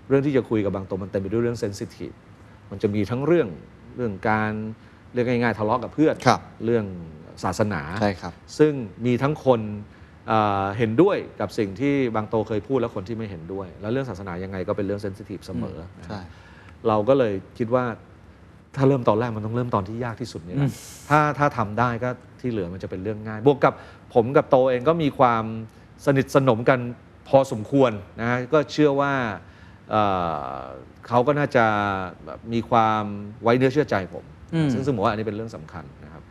[0.08, 2.12] เรื่องที่จะคุยกับบางโตมันเต็มไปด้วยเรื่องเซนซิทีฟ
[2.70, 3.47] มันจะมีทั้งเรื่อง
[3.95, 4.54] เรื่องการ
[5.14, 6.86] เรื่องง่ายๆทะเลาะกับเพื่อนครับ เรื่อง
[7.43, 8.74] ศาสนา ใช่ครับ ซึ่ง
[9.06, 9.60] มีทั้งคน
[10.28, 16.20] เอ่อเห็นด้วยกับสิ่งที่บางโตเคยพูดและคนที่ไม่เห็นด้วย แล้วเรื่องศาสนายังไงก็เป็นเรื่องเซนซิทีฟเสมอนะใช่
[16.88, 17.86] เราก็เลยคิดว่า
[18.76, 20.72] ถ้าเริ่มตอนแรกมันต้องเริ่มตอนที่ยากที่สุดนี่แหละ
[21.09, 22.09] ถ้าถ้าทำได้ก็
[22.41, 23.74] ที่เหลือมันจะเป็นเรื่องง่าย บวกกับ
[24.13, 25.43] ผมกับโตเองก็มีความ
[26.05, 26.80] สนิทสนมกัน
[27.30, 29.13] พอสมควรนะฮะก็เชื่อว่า
[29.91, 30.03] เอ่
[30.55, 30.59] อ
[31.07, 31.65] เขาก็น่าจะ
[32.26, 33.03] แบบมีความ
[33.43, 34.26] ไว้เนื้อเชื่อใจผม
[34.72, 36.24] ซึ่งซึ่งผมว่าอันนี้เป็นเรื่องสำคัญนะครับ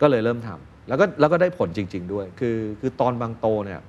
[0.00, 3.80] ก็เลยเริ่มทำ แล้วก็แล้วก็ได้ผลจริง ๆ ด้วย คือคือตอนบางโตเนี่ย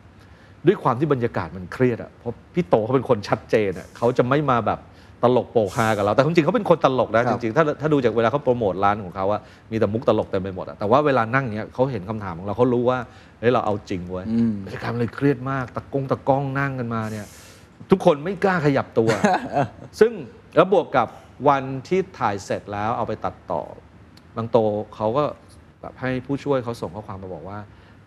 [0.67, 4.79] ด้วยความที่บรรยากาศมันเครียดอะเพราะพี่โตเขาเป็นคนชัดเจนอะเขาจะไม่มาแบบ
[5.23, 9.39] ตลกโปกฮากับเรา แต่จริงๆเขาเป็นคนตลกนะครัจบริงๆถ้าถ้าดูจากเวลาเขาโปรโมทร้านของเขาว่า
[9.71, 12.97] มีแต่มุกตลกเต็มไปหมดอะแต่ว่าเวลานั่งเนี้ยเขาเห็นคำถามของเราเขารู้ว่า
[13.39, 14.25] เฮ้ยเราเอาจริงเว้ย
[14.65, 17.25] บรรยากาศมันเลยเครียดมากตะกงตะก้องนั่งกันมาเนี่ย
[17.91, 19.09] ทุกคนไม่กล้าขยับตัว
[19.99, 20.11] ซึ่ง
[20.55, 21.07] แล้วบวกกับ
[21.47, 23.61] วันที่ถ่ายเสร็จแล้วเอาไปตัดต่อ
[24.35, 24.57] บางโต
[24.95, 25.23] เขาก็
[25.83, 27.59] แบบให้ผู้ช่วยเขาส่งข้อความมาบอกว่า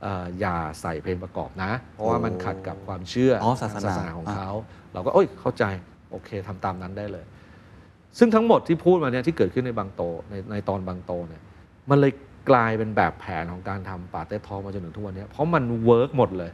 [0.02, 4.48] เอ่ออย่าใส่เพลงประกอบนะ เพราะว่ามันขัดกับความเชื่ออ๋อศาสนา ของเขา
[4.92, 5.64] เราก็เอ้ยเข้าใจ
[6.10, 7.24] โอเคทำตามนั้นได้เลย
[8.18, 11.42] ซึ่งทั้งหมดที่พูดมาเนี่ยที่เกิดขึ้นในบังโตในในตอนบังโตเนี่ย
[11.90, 12.12] มันเลย
[12.50, 16.50] กลายเป็นแบบแผนของการทำป๋าเต็ดทอล์กมาจนถึงทุกวันเนี้ยเพราะมัน work หมดเลย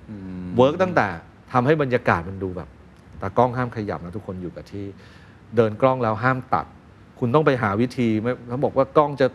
[0.58, 1.06] work ตั้งแต่
[1.52, 2.68] ทำให้บรรยากาศมันดูแบบ
[3.20, 4.84] ตากล้องห้ามขยับนะทุกคนอยู่กับที่
[5.56, 6.66] เดินกล้องแล้วห้ามตัด
[7.18, 9.26] คุณต้องไปหาวิธีไม่เขาบอกว่ากล้องจะ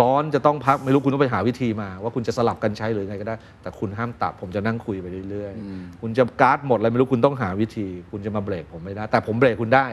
[0.00, 9.86] ร้อนจะต้องพักไม่รู้คุณต้องไปหาวิธีมา ว่าคุณจะสลับกันใช้หรือไงก็ได้ แต่คุณห้ามตัดผมจะนั่งคุยไปเรื่อยๆ คุณจะการ์ดหมดอะไรไม่รู้คุณต้องหาวิธี คุณจะมาเบรกผมไม่ได้ แต่ผมเบรกคุณได้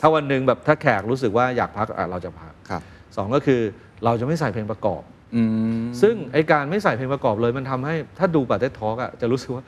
[0.00, 2.82] ถ้าวันหนึ่งแบบถ้าแขกรู้สึกว่าอยากพักอะเราจะพักครับ
[3.16, 3.60] สองก็คือ
[4.04, 5.02] เราจะไม่ใส่เพลงประกอบ
[5.36, 5.42] อื
[5.80, 9.64] มซึ่งไอการไม่ใส่เพลงประกอบเลยมันทำให้ถ้าดูปาเต้ทอกอะจะรู้สึกว่า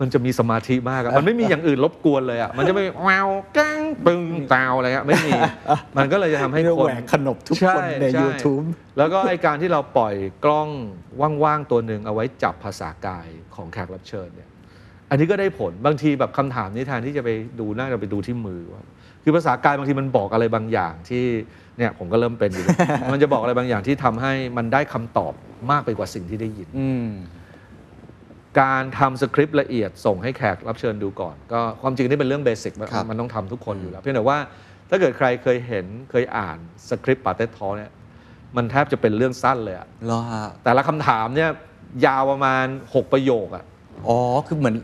[0.00, 4.22] มันจะมีสมาธิมากอะมันไม่มีอย่างอื่นรบกวนเลยอะมันจะไม่แววก้งปึง
[4.52, 5.32] ตาวอะไรอะไม่มี
[5.96, 8.64] มันก็เลยจะทำให้คนแหวกขนบทุกคนช่ในช่ YouTube
[8.98, 10.14] แล้วก็ไอการที่เราปล่อย
[10.44, 10.68] กล้อง
[11.44, 14.48] ว่างๆตัวหนึ่งเอาไว้จับภาษากายของแขกรับเชิญเนี่ย
[15.10, 17.30] อันนี้ก็ได้ผลบางทีแบบคำถามนี้แทนที่จะไป
[17.60, 18.82] ดูน่าจะไปดูที่มือว่า
[19.22, 21.24] คือภาษากายบางทีมันบอกอะไรบางอย่างที่
[21.78, 22.66] เนี่ยผมก็เริ่มเป็นอยู่
[23.12, 25.32] มันจะบอกอะไรบางอย่างที่ทำให้มันได้คำตอบ
[25.70, 27.06] มากไปกว่าสิ่งที่ได้ยินอืม
[28.60, 34.38] การทำสคริปต์ละเอียดส่งให้แขกรับเชิญดูก่อน ก็ความจริงนี่เป็นเรื่องเบสิกมันครับมันต้องทำทุกคนอยู่แล้ว เพียงแต่ว่า
[34.90, 37.90] ถ้าเกิดใครเคยเห็นเคยอ่านสคริปต์ปาเต้ทอเนี่ย
[38.56, 41.50] มันแทบจะเป็นเรื่องสั้นเลยอะเหรอฮะแต่ละคำถามเนี่ย
[42.06, 43.64] ยาวประมาณ 6 ประโยคอะ
[44.08, 44.76] อ๋อ คือเหมือน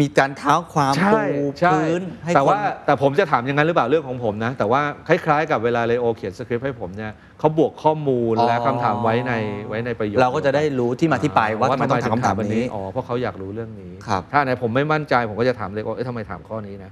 [0.00, 1.20] มีการเท้าความปู
[1.60, 9.32] ใช่พื้นให้แต่คนว่าแต่ผมจะถามอย่างนั้นหรือเปล่าเรื่องของผมนะ แต่ว่าคล้ายๆ กับเวลาเลโอเขียนสคริปต์ให้ผมเนี่ยเขาบวกข้อมูลอ๋อและคำถามไว้ใน
[9.68, 16.90] ไว้ในประโยคเราก็จะได้รู้ที่มาที่ไปว่าทำไมต้องถามคำถามอันี้ อ๋อเพราะเขาอยากรู้เรื่องนี้ ครับ ถ้าอันไหนผมไม่มั่นใจผมก็จะถามเลโอเอ๊ะทำไมถามข้อนี้นะ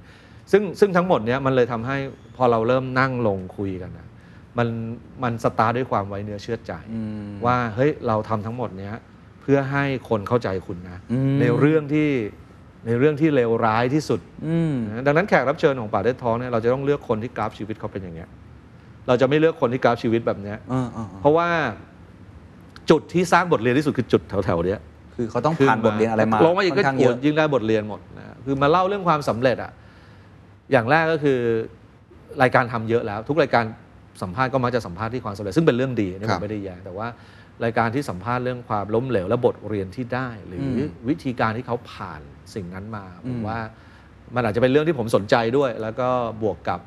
[0.51, 1.97] ซึ่งซึ่งทั้งหมดเนี้ยมันเลยทำให้
[2.37, 4.07] พอเราเริ่มนั่งลงคุยกันนะ
[4.57, 4.67] มัน
[5.23, 6.73] มันสตาร์ทด้วยความไว้เนื้อเชื่อใจ
[7.45, 8.95] ว่าเฮ้ยเราทำทั้งหมดเนี้ย
[9.41, 12.09] เพื่อให้คนเข้าใจคุณนะ อืมในเรื่องที่
[12.85, 18.29] ในเรื่องที่เลวร้ายที่สุดอืมนะดังนั้นแขกรับเชิญของป่าเด็ดท้องเนี่ยเราจะต้องเลือกคนที่กราฟชีวิตเขาเป็นอย่างเงี้ย
[19.07, 21.47] เราจะไม่เลือกคนที่กราฟชีวิตแบบเนี้ยเออเออเออเพราะว่า
[22.89, 24.79] จุดที่สร้างบทเรียนที่สุดคือจุดแถวๆเนี้ย
[25.15, 29.71] คือเขาต้องผ่านบทเรียนอะไรมาลงมาอีกก็ค่นข้างโหเยอะยิ่งได้บทเรียนหมดนะคือมาเล่าเรื่องความสำเร็จอะ
[30.71, 31.39] อย่างแรกก็คือ
[32.41, 33.63] รายการทำเยอะแล้ว ทุกรายการ
[34.21, 37.07] สัมภาษณ์ก็มักจะสัมภาษณ์ที่ความสำเร็จซึ่งเป็นเรื่องดีอันนี่คผรับมไม่ได้แย้งแต่ว่า
[37.63, 42.21] รายการที่สัมภาษณ์เรื่องความล้มเหลวและบทเรียนที่ได้ หรืออวิธีการที่เขาผ่าน
[42.55, 43.59] สิ่งนั้นมาผมว่า
[44.35, 46.07] มันอาจจะเป็นเรื่องที่ผมสนใจด้วย แล้วก็
[46.43, 46.79] บวกกับ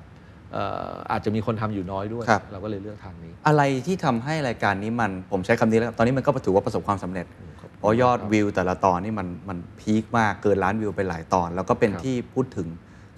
[0.52, 7.26] เอ่ออาจจะมีคนทำอยู่น้อยด้วยครับเราก็เลยเลือกทางนี้ อะไรที่ทำให้รายการนี้มันผมใช้คำนี้แล้วกันตอนนี้มันก็ถือว่าประสบความสำเร็จ
[7.78, 12.68] เพราะยอดวิวแต่ละตอนนี่มันมันพีคมากเกินล้านวิวไปหลายตอน แล้วก็เป็นครับที่พูดถึง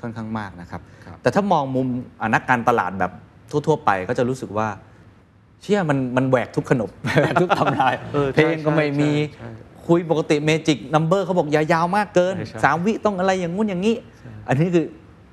[0.00, 1.86] ค่อนข้างมากนะครับครับแต่ถ้ามองมุม
[2.20, 3.12] อะนักการตลาดแบบ
[3.50, 4.68] ทั่ว ๆ ไปก็จะรู้สึกว่า
[5.62, 13.96] เชื่อมันมันแหวกทุกขนบแหวกทุกทำลายเออใช่เพลงก็ไม่มีใช่ใช่ คุยปกติเมจิกนัมเบอร์เขาบอกอย่ายาวมากเกิน ใช่ใช่สามวิต้องอะไรอย่างงู้นอย่างนี้
[14.48, 14.86] อันนี้คือ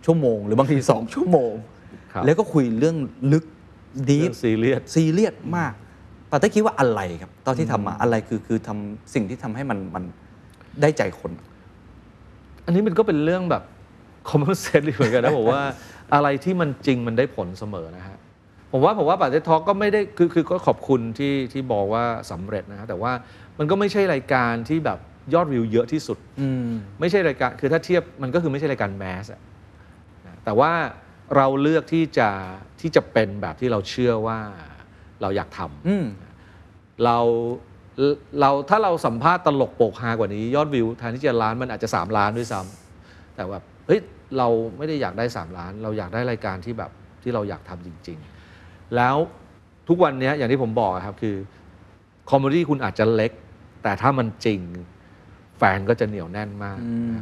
[0.06, 1.52] ชั่วโมง หรือบางทีสองชั่วโมง
[2.14, 2.96] ครับ แล้วก็คุยเรื่อง
[3.32, 3.46] ลึก
[4.10, 5.74] ดีเรื่องซีเรียส ซีเรียสมาก
[6.30, 10.04] ปาเต้คิดว่าอะไรครับ ตอนที่ทำมาอะไรคือคือทำสิ่งที่ทำให้มันมัน
[10.82, 11.32] ได้ใจคน
[12.66, 13.64] อันนี้มันก็เป็นเรื่องแบบ
[14.30, 15.62] common sense เหมือนกันนะผมว่า
[16.14, 18.18] อะไรที่มันจริงมันได้ผลเสมอนะฮะ
[18.72, 23.12] ผมว่าผมว่าปาเต้ทอก็ไม่ได้คือคือก็ขอบคุณที่ที่บอกว่าสำเร็จนะฮะแต่ว่า
[23.62, 25.00] มันก็ไม่ใช่รายการที่แบบ
[25.34, 29.42] ยอดวิวเยอะที่สุด อืม ไม่ใช่รายการคือถ้าเทียบมันก็คือไม่ใช่รายการแมสอะ
[30.26, 30.72] นะแต่ว่า
[31.36, 32.30] เราเลือกที่จะ
[32.82, 34.40] ที่จะเป็นแบบที่เราเชื่อว่า
[35.22, 36.06] เราอยากทำ อืม
[37.06, 37.18] เรา
[38.40, 44.00] เราถ้าเราสัมภาษณ์ตลกโปกฮากว่านี้ยอดวิวแทนที่จะล้านมันอาจจะ 3 ล้านด้วยซ้ำแต่แบบเฮ้ย
[44.38, 44.48] เรา
[44.78, 46.92] ไม่ได้อยากได้ 3 ล้าน เราอยากได้รายการที่แบบ
[47.24, 48.18] ที่เราอยากทำจริง
[48.58, 49.16] ๆ แล้ว
[49.88, 51.36] ทุกวันเนี้ยอย่างที่ผมบอกอะครับคือ
[52.30, 53.32] community คุณอาจจะเล็ก
[53.84, 54.62] แต่ถ้ามันจริง
[55.58, 57.16] แฟนก็จะเหนียวแน่นมากอืม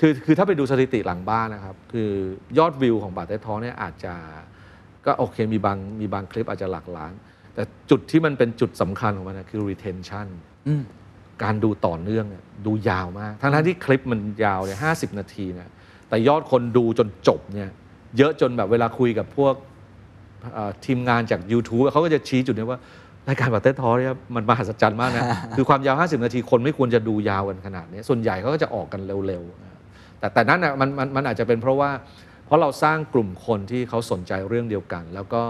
[0.00, 2.10] คือคือถ้าไปดูสถิติหลังบ้านนะครับ คือ
[2.58, 4.14] ยอดวิวของป๋าเต็ดทอล์กเนี่ยอาจจะ
[5.06, 7.12] ก็โอเคมีบางมีบางคลิปอาจจะหลักล้าน
[7.54, 10.26] แต่จุดที่มันเป็นจุดสำคัญของมันนะคือ retention
[10.68, 10.82] อืม
[11.42, 15.68] การดูต่อเนื่องเนี่ยดูยาวมาก ทั้งๆที่คลิปมันยาวเนี่ยห้าสิบนาทีเนี่ย
[16.08, 17.70] แต่ยอดคนดูจนจบเนี่ย
[18.18, 19.54] เยอะจนแบบเวลาคุยกับพวก
[20.54, 22.80] เอ่อทีมงานจาก YouTube เขาก็จะชี้จุดนี้ว่า
[23.28, 25.24] รายการบัตเต้ทอเนี่ยมันมหัศจรรย์มากนะ
[25.56, 29.78] คือความยาว 50 นาทีคนไม่ควรจะดูยาวกันขนาดนี้ ส่วนใหญ่เขาก็จะออกกันเร็วๆนะ
[30.18, 31.90] แต่แต่นั้นนะมันมันมันอาจจะเป็นเพราะว่า
[32.46, 35.42] เพราะเราสร้างกลุ่มคนที่เขาสนใจเรื่องเดียวกัน แล้วก็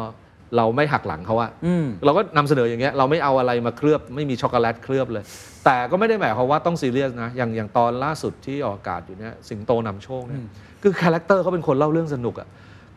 [0.56, 5.24] เราไม่หักหลังเขาอะอืมเราก็นำเสนออย่างเงี้ยเราไม่เอาอะไรมาเคลือบไม่มีช็อกโกแลตเคลือบเลย
[5.64, 10.42] แต่ก็ไม่ได้หมายความว่าต้องซีเรียสนะอย่างอย่างตอนล่าสุดที่ออกอากาศอยู่เนี่ยสิงโตนำโชคเนี่ย
[10.82, 12.48] คือคาแรคเตอร์เขาเป็นคนเล่าเรื่องสนุกอะ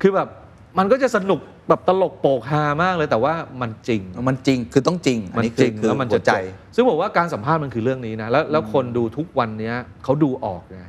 [0.02, 0.28] คือแบบ
[0.78, 10.82] มันก็จะสนุกแบบตลกโปกฮามากเลยแต่ว่ามันจริง มันจริงคือต้องจริงอัมันนี้จคือริงคือแล้วมันหัจะวใจจบซึ่งบอกว่าการสัมภาษณ์มันคือเรื่องนี้นะแล้วแล้วคนดูทุกวันเนี้ยเขาดูออกไง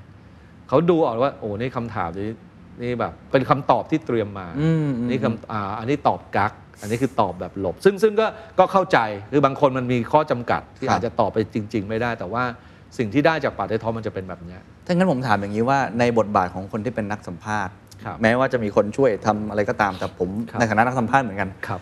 [0.69, 2.31] เขาดูออกว่า โอ้นี่คำถามนี้
[2.83, 8.27] นี่แบบ เป็นคำตอบที่เตรียมมาอืมอืม นี่คำอ่าอันนี้ตอบกัก อันนี้คือตอบแบบหลบ ซึ่งซึ่งก็
[8.59, 8.99] ก็เข้าใจ
[9.33, 12.45] คือบางคนมันมีข้อจำกัดที่ครับอาจจะตอบไปจริง ๆ ไม่ได้ แต่ว่า
[12.99, 17.84] สิ่งที่ได้จากปากได้ท้อมันจะเป็นแบบเนี้ย ถ้างั้นผมถามอย่างนี้ว่าในบทบาทของคนที่เป็นนักสัมภาษณ์ครับ
[18.23, 21.81] แม้ว่าจะมีคนช่วยทำอะไรก็ตามแต่ผมครับในฐานะนักสัมภาษณ์เหมือนกันครับ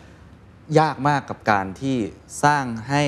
[0.80, 1.96] ยากมากกับการที่
[2.44, 3.02] สร้างให้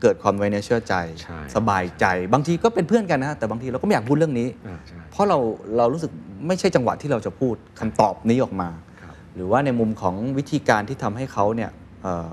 [0.00, 5.38] เกิดความไว้เนื้อเชื่อใจใช่สบายใจ บางทีก็เป็นเพื่อนกันนะแต่บางทีเราก็ไม่อยากพูดเรื่องนี้อ่าใช่เพราะเรา
[5.76, 6.10] เรารู้สึก
[6.46, 8.68] ไม่ใช่จังหวะที่เราจะพูดคำตอบนี้ออกมา
[9.00, 11.70] ครับหรือว่าในมุมของวิธีการที่ทำให้เขาเนี่ย
[12.02, 12.28] เอ่อ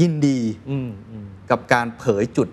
[0.00, 0.40] ยินดี
[0.70, 2.48] อืมอืมกับการเผยจุด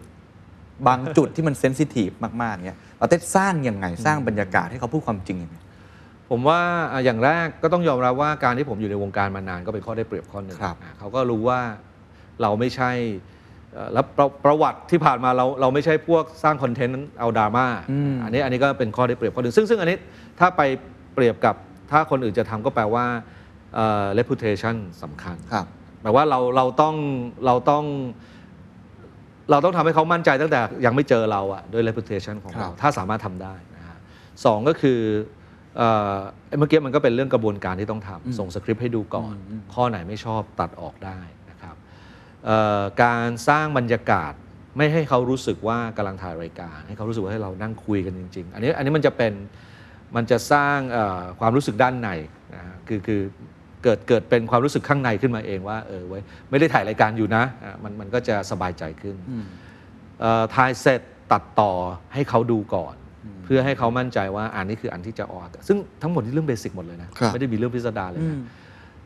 [0.87, 2.09] บางจุดที่มันเซนซิทีฟ
[2.43, 5.57] มากๆเนี่ยเราเต้สร้างยังไงสร้างบรรยากาศให้เขาพูดความจริงยังไง
[6.29, 6.59] ผมว่า
[6.93, 11.59] อะอย่างแรกก็ต้องยอมรับว่าการที่ผมอยู่ในวงการมานานก็เป็นข้อได้เปรียบข้อหนึ่งครับอะเขาก็รู้ว่า
[12.41, 12.91] เราไม่ใช่
[13.73, 19.97] เอ่อแล้วประประวัติที่ผ่านมาเราเราไม่ใช่พวกสร้างคอนเทนต์เอาดราม่าอืมอันนี้อันนี้ก็เป็นข้อได้เปรียบข้อหนึ่งซึ่งซึ่งอันนี้
[20.39, 20.61] ถ้าไป
[21.13, 21.55] เปรียบกับ
[21.91, 23.05] ถ้าคนอื่นจะทำก็แปลว่า
[23.75, 25.65] เอ่อ reputation สำคัญครับ
[26.01, 26.95] แปลว่าเราเราต้อง
[27.45, 27.85] เราต้อง
[29.51, 33.97] เราต้องทำให้เขามั่นใจตั้งแต่ยังไม่เจอเราอะด้วย reputation ของครัเราบถ้าสามารถทำได้นะฮะ
[34.45, 34.99] สองก็คือ
[35.77, 36.17] เอ่อ
[36.47, 39.35] ไอ้เมื่อกี้มันก็เป็นเรื่องกระบวนการที่ต้องทำส่งสคริปต์ให้ดูก่อน
[39.73, 41.19] ข้อไหนไม่ชอบตัดออกได้
[41.49, 41.75] นะครับ
[42.45, 44.33] เอ่อการสร้างบรรยากาศ
[44.77, 49.33] ไม่ให้เขารู้สึกว่ากำลังถ่ายรายการ ให้เขารู้สึกว่าให้เรานั่งคุยกันจริง ๆ อันนี้อันนี้มันจะเป็น
[50.15, 52.09] มันจะสร้างเอ่อความรู้สึกด้านใน
[52.55, 53.21] นะฮะคือคือ
[53.83, 59.15] เกิดเกิดเป็นความรู้สึกข้างในขึ้นมาเองว่าเออไว้ยไม่ได้ถ่ายรายการอยู่นะอะมันมันก็จะสบายใจขึ้น
[60.21, 61.01] เอ่อถ่ายเสร็จ
[61.31, 61.71] ตัดต่อ
[62.13, 62.95] ให้เขาดูก่อน
[63.43, 68.37] เพื่อให้เขามั่นใจว่าอันนี้คืออันที่จะออกอากาศซึ่งทั้งหมดนี่เรื่องเบสิกหมดเลยนะครับไม่ได้มีเรื่องพิสดารเลยนะ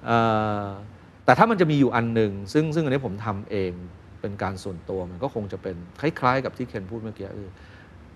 [0.05, 0.17] เอ่
[0.63, 0.65] อ
[1.26, 3.72] แต่ถ้ามันจะมีอยู่อันหนึ่งซึ่งซึ่งอันนี้ผมทำเอง
[4.22, 7.49] เป็นการส่วนตัวมันก็คงจะเป็นคล้ายๆ กับที่เคนพูดเมื่อกี้เออ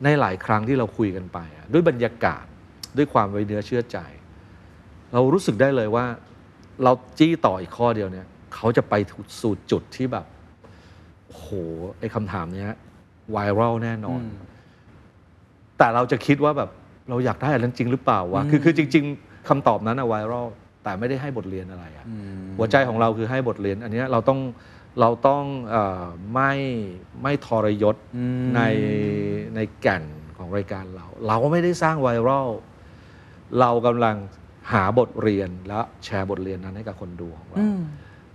[0.04, 2.45] ในหลายครั้งที่เราคุยกันไปอะด้วยบรรยากาศ
[2.97, 3.97] ด้วยความไว้เนื้อเชื่อใจ
[5.14, 6.06] เรารู้สึกได้เลยว่า
[6.84, 8.93] เราจี้ต่ออีกข้อเดียวเนี่ย เขาจะไป
[9.41, 10.26] สู่จุดที่แบบ
[11.28, 11.47] โอ้โห
[11.99, 12.72] ไอ้คำถามเนี้ย
[13.32, 14.22] ไวรัลแน่นอน
[15.84, 16.70] แต่เราจะคิดว่าแบบ
[17.10, 20.48] เราอยากได้อันนั้นจริงหรือเปล่าวะคือคือจริง ๆคำตอบนั้นอะไวรัล
[20.84, 22.06] แต่ไม่ได้ให้บทเรียนอะไรอะ
[22.58, 24.40] หัวใจของเราคือให้บทเรียน อันเนี้ยเราต้อง
[25.00, 26.52] เราต้องเออไม่
[27.24, 27.96] ไม่ทรยศ
[28.56, 28.62] ใน
[29.56, 30.04] ในแก่น
[30.38, 32.50] ของรายการเรา เราไม่ได้สร้างไวรัล
[33.60, 34.16] เรากำลัง
[34.72, 37.60] หาบทเรียนและแชร์บทเรียนนั้นให้กับคนดูของเรา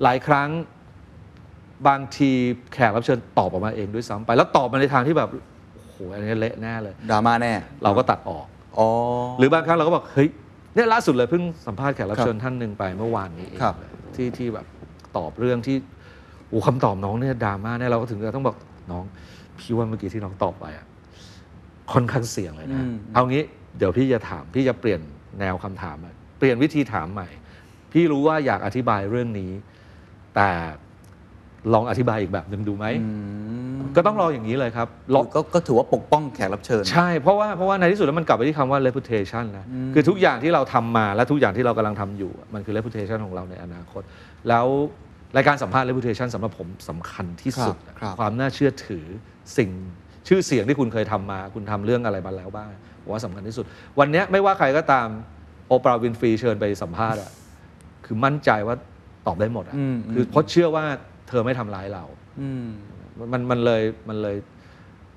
[0.03, 0.49] หลายครั้ง
[1.89, 2.31] บางที
[2.73, 7.53] แขกรับเชิญตอบออกมาเองด้วยซ้ำไป แล้วตอบมาในทางที่แบบโอ้โหอันนี้เละแน่เลย ดราม่าแน่
[7.85, 8.47] เราก็ตัดออก
[8.79, 8.89] อ๋อ
[9.39, 10.29] หรือบางครั้งเราก็บอกเฮ้ย
[10.75, 13.75] เนี่ยล่าสุดเลยเพิ่งสัมภาษณ์แขกรับเชิญท่านหนึ่งไปเมื่อวานนี้เองครับ
[14.15, 14.67] ที่ที่แบบ
[15.17, 15.77] ตอบเรื่องที่
[16.49, 18.57] โอ้คำตอบน้องเนี่ยดราม่าเนี่ยเราก็ถึงกับต้องบอก
[18.91, 19.05] น้อง
[19.59, 20.87] พี่ว่าเมื่อกี้ที่น้องตอบไปอะ
[21.93, 22.83] ค่อนข้างเสี่ยงเลยนะ
[23.15, 23.43] เอางี้
[23.79, 25.01] เดี๋ยวพี่จะถามพี่จะเปลี่ยน
[25.41, 27.29] แนวคำถามอะเปลี่ยนวิธีถามใหม่
[27.93, 29.53] พี่รู้ว่าอยากอธิบายเรื่องนี้
[30.37, 30.51] แต่
[31.75, 32.87] ลองอธิบายอีกแบบหนึ่งดูไหม
[33.97, 44.03] ก็ต้องรออย่างนี้เลยครับรอก็ก็ถือว่าปกป้องแขกรับเชิญ ใช่ เพราะว่าเพราะว่าในที่สุดแล้วมันกลับไปที่คำว่า reputation นะ คือทุกอย่างที่เราทำมาและทุกอย่างที่เรากำลังทำอยู่ มันคือ reputation ของเราในอนาคต
[44.49, 44.67] แล้ว
[45.37, 49.05] รายการสัมภาษณ์ reputation สำหรับผมสำคัญที่สุดครับครับความน่าเชื่อถือ
[49.57, 49.71] สิ่ง
[50.29, 52.71] ชื่อเสียงที่คุณเคยทำมา คุณทำเรื่องอะไรมาแล้วบ้าง
[53.03, 53.65] ผมว่าสำคัญที่สุด
[53.99, 55.09] วันเนี้ยไม่ว่าใครก็ตาม
[55.69, 57.31] โอปราห์วินฟรีเชิญไปสัมภาษณ์อะ
[58.05, 58.77] คือมั่นใจว่า
[59.27, 60.87] ตอบได้หมดอะอืมคือเพราะเชื่อว่า
[61.29, 62.05] เธอไม่ทำร้ายเรา
[62.41, 62.67] อืม
[63.33, 64.37] มันมันเลยมันเลย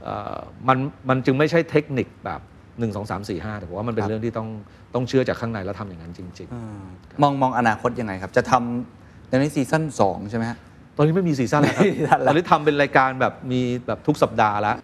[0.03, 0.37] เอ่อ
[0.67, 0.77] มัน
[1.09, 2.41] มันจึงไม่ใช่เทคนิคแบบ
[2.79, 4.49] 1 2 3 4 5แต่ผมว่ามันเป็นครับเรื่องที่ต้อง
[4.93, 6.81] ต้องเชื่อจากข้างในแล้วทำอย่างนั้นจริงอ่า
[7.21, 14.75] มองมองอนาคตยังไงครับ จะทำในนี้ซีซั่น2ใช่ไหมฮะๆตอนนี้ไม่มีซีซั่นแล้วครับไม่มีซีซั่นแล้วตอนนี้ทำเป็นรายการแบบมีแบบทุกสัปดาห์แล้ว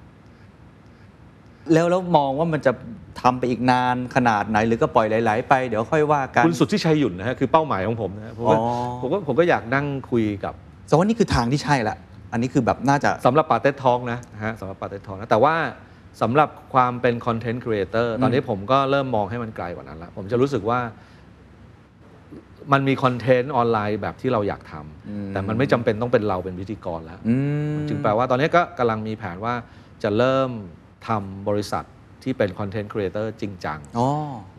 [1.73, 2.71] แล้วแล้วมองว่ามันจะ
[3.21, 8.67] ทำไปอีกนานขนาดไหน หรือก็ปล่อยไหลๆไปเดี๋ยวค่อยว่ากัน คุณสุทธิชัยหยุ่นนะฮะคือเป้าหมายของผมนะฮะผมว่าอ๋อ
[9.01, 10.53] ผมก็ผมก็อยากนั่งคุยกับ
[10.87, 11.97] แสดงว่านี่คือทางที่ใช่ละ
[12.31, 15.55] อันนี้คือแบบน่าจะสำหรับป๋าเต็ดทอล์กนะฮะสำหรับป๋าเต็ดทอล์กนะ แต่ว่า
[16.21, 20.79] สำหรับความเป็น content creator ตอนนี้ผมก็เริ่มมองให้มันไกลกว่านั้นแล้วผมจะรู้สึกว่า
[22.71, 27.35] มันมีคอนเทนต์ออนไลน์แบบที่เราอยากทำแต่มันไม่จำเป็นต้องเป็นเราเป็นพิธีกรแล้วอื
[27.75, 29.53] มจึงแปลว่าตอนนี้ก็กำลังมีแผนว่า
[30.03, 30.49] จะเริ่ม
[31.07, 31.83] ทำบริษัท
[32.23, 34.09] ที่เป็น content creator จริงจังอ๋อ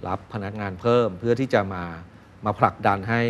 [0.09, 1.85] รับพนักงานเพิ่มเพื่อที่จะมา
[2.45, 3.23] มาผลักดันให้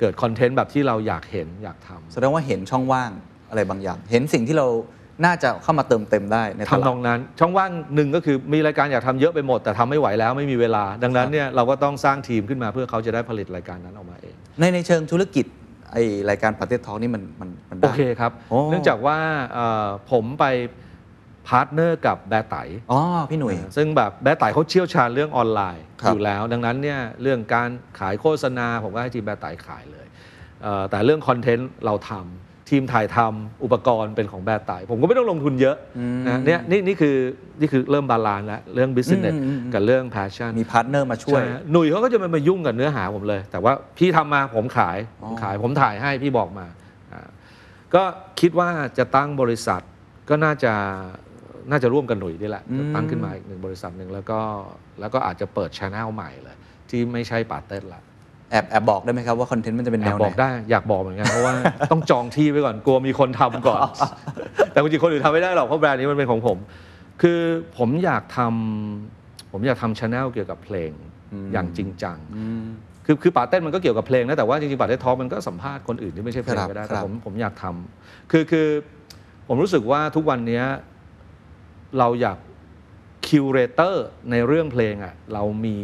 [0.00, 3.10] เกิดคอนเทนต์แบบที่เราอยากเห็นอยากทำแสดงว่าเห็นช่องว่าง
[3.50, 4.66] อะไรบางอย่าง เห็นสิ่งที่เรา
[5.24, 15.46] น่าจะเข้ามาเติมเต็มได้ในตทำนลาอดงนั้น ช่องว่างหนึ่งก็คือมีรายการอยากทำเยอะไปหมด แต่ทำไม่ไหวแล้วไม่มีเวลา ดังนั้นเนี่ยเราก็ต้องสร้างทีมขึ้นมาเพื่อเขาจะได้ผลิตรายการนั้นออกมาเอง ในในเชิงธุรกิจ
[15.92, 15.96] ไอ
[16.30, 19.18] รายการปาเต้ทอ l k นี่มันมันมันได้โอเคครับโอ้เนื่องจากว่า
[19.54, 20.44] เอ่อผมไป
[21.50, 22.56] partner กับแบไต๋
[22.92, 30.06] อ๋อพี่หนุ่ย ซึ่งแบบแบไต๋เขาเชี่ยวชาญเรื่องออนไลน์ครับอยู่แล้ว ดังนั้นเนี่ยเรื่องการขายโฆษณาผมก็ให้ทีมแบไต๋ขายเลย
[30.62, 35.76] เอ่อแต่เรื่องคอนเทนต์เราทำทีมถ่ายทำอุปกรณ์เป็นของแบไต๋ผมก็ไม่ต้องลงทุนเยอะ
[36.28, 37.16] นะเนี่ยนี่นี่คือ
[37.60, 46.66] นี่คือเริ่ม balance แล้วเรื่อง business อืมอืมอืม กับเรื่อง passion มี partner มาช่วย ฮะหนุ่ยเขาก็จะไม่มายุ่งกับเนื้อหาผมเลย แต่ว่าพี่ทำมาผมขายผมขายผมถ่ายให้พี่บอกมา
[47.12, 47.28] อ่า
[47.94, 48.02] ก็
[48.40, 49.82] คิดว่าจะตั้งบริษัท
[50.28, 50.72] ก็น่าจะ
[51.70, 54.38] น่าจะร่วมกันหนุ่ยนี่แหละจะตั้งขึ้นมาอีกหนึ่งบริษัทหนึ่งแล้วก็
[55.00, 56.56] แล้วก็อาจจะเปิดช anel ใหม่เลย
[56.90, 58.02] ที่ไม่ใช่ปาเต้นละ
[58.50, 61.54] แอบแอบบอกได้ไหมครับว่าคอนเทนต์มันจะเป็นแนแอบวไหนบอกได้อยากบอกเหมือนกันเพราะว่า
[61.92, 63.80] ต้องจองที่ไว้ก่อนกลัวมีคนทำก่อน
[64.72, 66.58] แต่จริงๆคนอื่นทำไม่ได้หรอกเพราะแบรนด์นี้มันเป็นของผม
[67.22, 67.40] คือ
[67.78, 70.90] ผมอยากทำผมอยากทำช anel เกี่ยวกับเพลง
[71.52, 72.18] อย่างจริงจัง
[73.06, 78.68] คือคือป๋าเต็ดมันก็เกี่ยวกับเพลงนะแต่ว่าจริงๆป๋าเต็ดทอล์กมันก็สัมภาษณ์คนอื่นที่ไม่ใช่เพลงครับก็ได้ครับแต่ผมผมอยากทำคือคือ
[79.48, 80.64] ผมรู้สึกว่าทุกวันเนี้ย
[81.98, 82.38] เราอยาก
[83.26, 85.78] curator ในเรื่องเพลงอะเรามี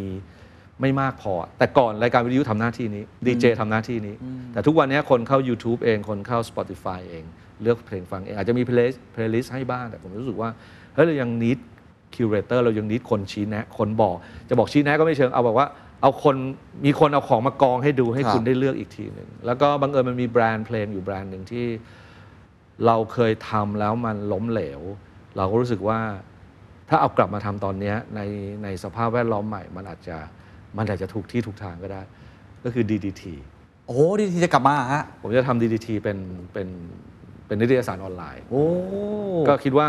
[0.81, 4.15] ไม่มากพอ แต่ก่อนรายการวิทยุทำหน้าที่นี้ดีเจทำหน้าที่นี้
[4.53, 7.25] แต่ทุกวันเนี้ยคนเข้า YouTube เองคนเข้า Spotify เอง
[7.63, 10.51] เลือกเพลงฟังเอง อาจจะมี play playlist ให้บ้าง แต่ผมรู้สึกว่า
[10.95, 11.59] เฮ้ยเรายัง need
[12.15, 14.17] curator เรายัง need คนชี้แนะ คนบอก
[14.49, 15.69] จะบอกชี้แนะก็ไม่เชิงเอาบอกว่า
[16.03, 16.37] เอาคน
[16.85, 21.67] มีคนเอาของมากองให้ดูให้ครับคุณได้เลือกอีกทีหนึ่งแล้วก็บังเอิญมันมีแบรนด์เพลงอยู่แบรนด์หนึ่งที่
[22.87, 24.81] เราเคยทำแล้วมันล้มเหลว
[25.37, 25.99] เราก็รู้สึกว่า
[26.89, 28.21] ถ้าเอากลับมาทำตอนเนี้ยใน
[28.63, 30.17] ในสภาพแวดล้อมใหม่ มันอาจจะ
[30.77, 32.03] มันอาจจะถูกที่ถูกทางก็ได้
[32.65, 33.23] ก็คือ DDT
[33.87, 36.19] โอ้โหดีทีจะกลับมาฮะผมจะทำ DDT เป็น
[36.53, 36.69] เป็น
[37.47, 38.65] เป็นนิตยสารออนไลน์ โอ้
[39.49, 39.89] ก็คิดว่า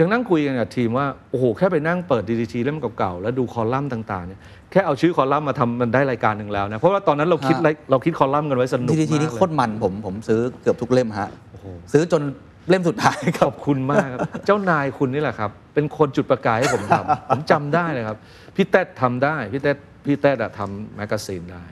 [0.00, 12.22] ยังนั่งคุยกันกับทีมว่า โอ้โห แค่ไปนั่งเปิด DDT เล่มเก่าๆ แล้วดูคอลัมน์ต่างๆเนี่ยแค่เอาชื่อคอลัมน์มาทำมันได้รายการหนึ่งแล้วนะ เพราะว่าตอนนั้นเราคิดฮะรายเราคิดคอลัมน์กันไว้สนุกทีมากทีนี่เลยโคตรมันผมผมซื้อเกือบทุกเล่มฮะโอ้โหซื้อจน
[12.68, 18.18] เล่มสุดท้ายคขรับ อบคุณมากครับ เจ้านายคุณนี่แหละครับ เป็นคนจุดประกายให้ผมทำ ผมจำได้เลยครับ
[18.56, 19.72] พี่เต้ทำได้พี่เต้
[20.06, 21.64] พี่เต้อะทำแมกกาซีนได้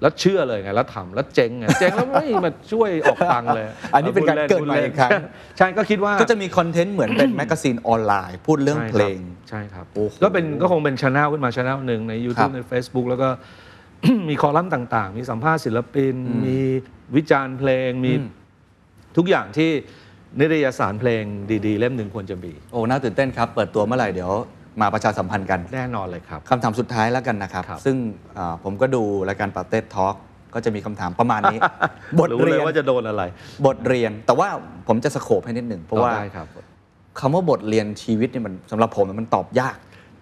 [0.00, 3.64] แล้วเชื่อเลยไงแล้วทำแล้วเจ๊งไงเจ๊งแล้วไม่มาช่วยออกตังค์เลย
[3.94, 5.18] อันนี้เป็นการเกิดพูใหม่ล่อีกครั้งใช่
[5.58, 9.18] ใช่ก็คิดว่า ก็จะมีคอนเทนต์เหมือนเป็น magazine ออนไลน์ พูดเรื่องเพลง
[9.48, 13.28] ใช่ครับโอ้โหก็เป็นก็คงเป็นช anel ขึ้นมาช anel หนึ่งใน ครับ YouTube บใน Facebook แล้วก็
[14.28, 16.14] มีคอลัมน์ต่าง ๆ มีสัมภาษณ์ศิลปิน
[16.46, 16.58] มี
[17.16, 18.12] วิจารณ์เพลงมี
[19.16, 19.70] ทุกอย่างที่
[20.40, 21.22] นิตยสารเพลง
[21.66, 24.32] ดีๆ เล่มหนึ่งควรจะมี โอ้น่าตื่นเต้นครับ เปิดตัวเมื่อไหร่เดี๋ยว
[24.80, 27.96] มาประชาสัมพันธ์กันแน่นอนเลยครับคำถามสุดท้ายแล้วกันนะครับ ครับ ซึ่ง
[28.38, 30.14] อ่าผมก็ดูรายการปาเต้ทอล์ก
[30.54, 31.58] ก็จะมีคำถามประมาณนี้
[32.18, 33.22] บทรู้เรีเลยยนว่าจะโดนอะไร
[33.66, 34.48] บทเรียน แต่ว่า
[34.88, 36.46] ผมจะสโคปให้นิดหนึ่งเพราะว่าได้ครับ
[37.20, 39.76] คำว่าบทเรียนชีวิตเนี่ยมันสำหรับผมมันตอบยาก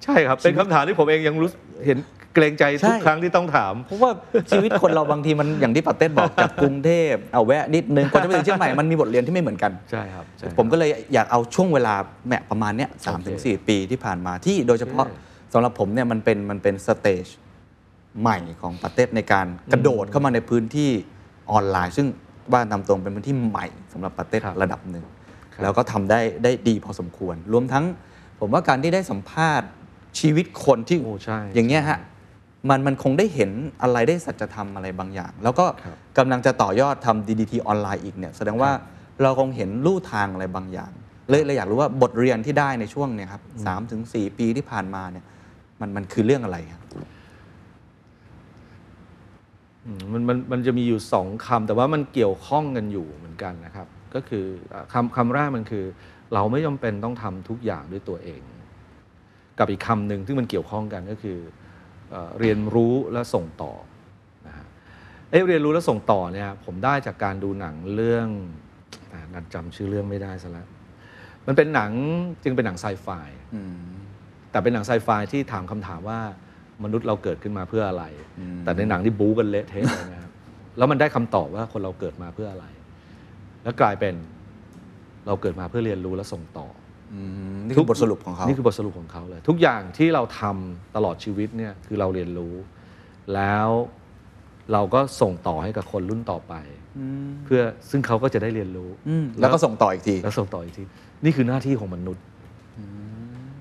[0.04, 1.50] ใช่ครับ เป็นคำถามที่ผมเองยังรู้
[1.86, 1.98] เห็น
[2.36, 4.10] เกรงใจทุกใช่ครั้งที่ต้องถาม เพราะว่า
[4.50, 11.94] ชีวิตคนเราบางทีมันอย่างที่ปาเต้บอกจากกรุงเทพเอาแวะนิดนึงก่อนจะไปถึงเชียงใหม่มันมีบทเรียนที่ไม่เหมือนกันใช่ครับใช่ครับผมก็เลยอยากเอาช่วงเวลา
[12.26, 15.22] แหมประมาณเนี้ยสามถึงสี่ปีที่ผ่านมาที่โดยเฉพาะโอเค
[15.52, 17.26] สำหรับผมเนี่ยมันเป็นมันเป็น stage
[18.20, 20.90] ใหม่ของป๋าเต็ดในการกระโดดเข้ามาในพื้นที่
[21.52, 22.06] ออนไลน์ ซึ่ง
[22.52, 25.04] ว่ากันตามตรงเป็นพื้นที่ใหม่สำหรับป๋าเต็ดระดับหนึ่ง
[25.54, 27.84] ครับแล้วก็ทำได้ได้ดีพอสมควร รวมทั้ง
[28.40, 29.68] ผมว่าการที่ได้สัมภาษณ์
[30.18, 31.98] ชีวิตคนที่โอ้ใช่อย่างเงี้ยฮะ
[32.70, 33.50] มันมันคงได้เห็น
[33.82, 38.70] อะไรได้สัจธรรมอะไรบางอย่าง แล้วก็ครับกำลังจะต่อยอดทำ DDT ออนไลน์อีกเนี่ยแสดงว่า
[39.22, 40.90] เราคงเห็นลู่ทางอะไรบางอย่าง
[41.30, 45.24] เลยเลยอยากรู้ว่าบทเรียนที่ได้ในช่วงเนี่ยครับสามถึงสี่ปีที่ผ่านมาเนี่ย
[45.80, 46.82] มันมันคือเรื่องอะไรครับ
[49.84, 55.84] อืมมันมันมันจะมีอยู่สองคำแต่ว่ามันเกี่ยวข้องกันอยู่เหมือนกันนะครับ ก็คืออะคำคำแรกมันคือ
[56.34, 58.40] เราไม่จำเป็นต้องทำทุกอย่างด้วยตัวเอง
[59.58, 61.38] กับอีกคำหนึ่งที่มันเกี่ยวข้องกันก็คือ
[62.10, 63.72] เอ่อเรียนรู้และส่งต่อ
[64.46, 64.66] นะฮะ
[65.30, 68.28] เอ้เรียนรู้และส่งต่อเนี่ยผมได้จากการดูหนังเรื่อง
[69.12, 70.68] อะนัดจำชื่อเรื่องไม่ได้ซะแล้ว
[71.46, 71.92] มันเป็นหนัง
[72.44, 73.08] จึงเป็นหนังไซไฟ
[74.50, 76.20] แต่เป็นหนังไซไฟที่ถามคำถามว่า
[76.84, 78.04] มนุษย์เราเกิดขึ้นมาเพื่ออะไร
[78.64, 80.32] แต่ในหนังที่บู๊กันเละเทะเลยนะครับ
[80.78, 82.66] แล้วมันได้คำตอบว่าคนเราเกิดมาเพื่ออะไร
[83.62, 84.14] แล้วกลายเป็น
[85.26, 86.85] เราเกิดมาเพื่อเรียนรู้และส่งต่ออืม
[87.66, 92.54] นี่คือบทสรุปของเขานี่คือบทสรุปของเขาเลย ทุกอย่างที่เราทำตลอดชีวิตเนี่ยคือเราเรียนรู้
[93.34, 93.68] แล้ว
[94.72, 96.54] เราก็ส่งต่อให้กับคนรุ่นต่อไป
[97.44, 100.84] เพื่อซึ่งเขาก็จะได้เรียนรู้อืมแล้วก็ส่งต่ออีกที แล้วส่งต่ออีกที
[101.24, 102.24] นี่คือหน้าที่ของมนุษย์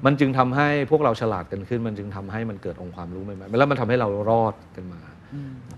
[0.05, 5.01] มันจึงทำให้พวกเราฉลาดกันขึ้น มันจึงทำให้มันเกิดองค์ความรู้ใหม่ๆแล้วมันทำให้เรารอดกันมา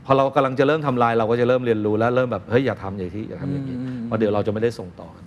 [0.06, 5.27] พอเรากำลังจะเริ่มทำลายเราก็จะเริ่มเรียนรู้แล้วเริ่มแบบเฮ้ยอย่าทำอย่างที่อย่าทำอย่างนี้เพราะเดี๋ยวเราจะไม่ได้ส่งต่อกันต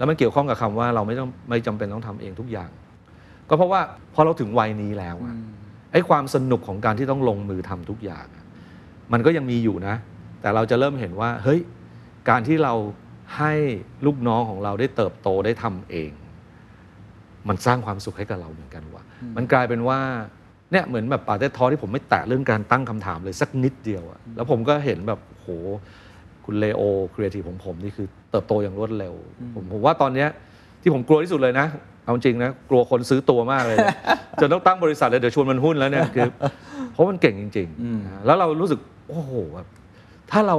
[0.00, 2.70] แล้วมันเกี่ยวข้องกับคำว่าเราไม่ต้องไม่จำเป็นต้องทำเองทุกอย่าง
[3.48, 3.80] ก็เพราะว่า
[4.14, 5.34] พอเราถึงวัยนี้แล้วอะ
[5.92, 8.44] ไอ้ความสนุกของการที่ต้องลงมือทำทุกอย่างอะ
[9.12, 9.94] มันก็ยังมีอยู่นะ
[10.40, 11.60] แต่เราจะเริ่มเห็นว่าเฮ้ย
[12.28, 12.74] การที่เรา
[13.38, 13.52] ให้
[14.06, 16.10] ลูกน้องของเราได้เติบโตได้ทำเอง
[17.48, 19.02] มันสร้างความสุขให้กับเราเหมือนกันว่ะ
[19.36, 19.98] มันกลายเป็นว่า
[20.72, 25.46] เนี่ยเหมือนแบบป๋าเต็ดทอล์กที่ผมไม่แตะเรื่องการตั้งคำถามเลยสักนิดเดียวอะแล้วผมก็เห็นแบบโห
[26.44, 26.82] คุณเลโอ
[27.14, 29.14] ครีเอทีฟของผมนี่คือเติบโตอย่างรวดเร็ว
[29.54, 30.28] ผมผมว่าตอนเนี้ย
[30.82, 31.66] ที่ผมกลัวที่สุดเลยนะ
[32.04, 33.96] เอาจริงนะ กลัวคนซื้อตัวมากเลยเนี่ย
[34.40, 36.28] จนต้องตั้งบริษัทเลยเดี๋ยวชวนมันหุ้นแล้วเนี่ยคือ
[36.92, 38.78] เพราะมันเก่งจริงๆนะแล้วเรารู้สึก
[39.08, 39.66] โอ้โหแบบ
[40.30, 40.56] ถ้าเรา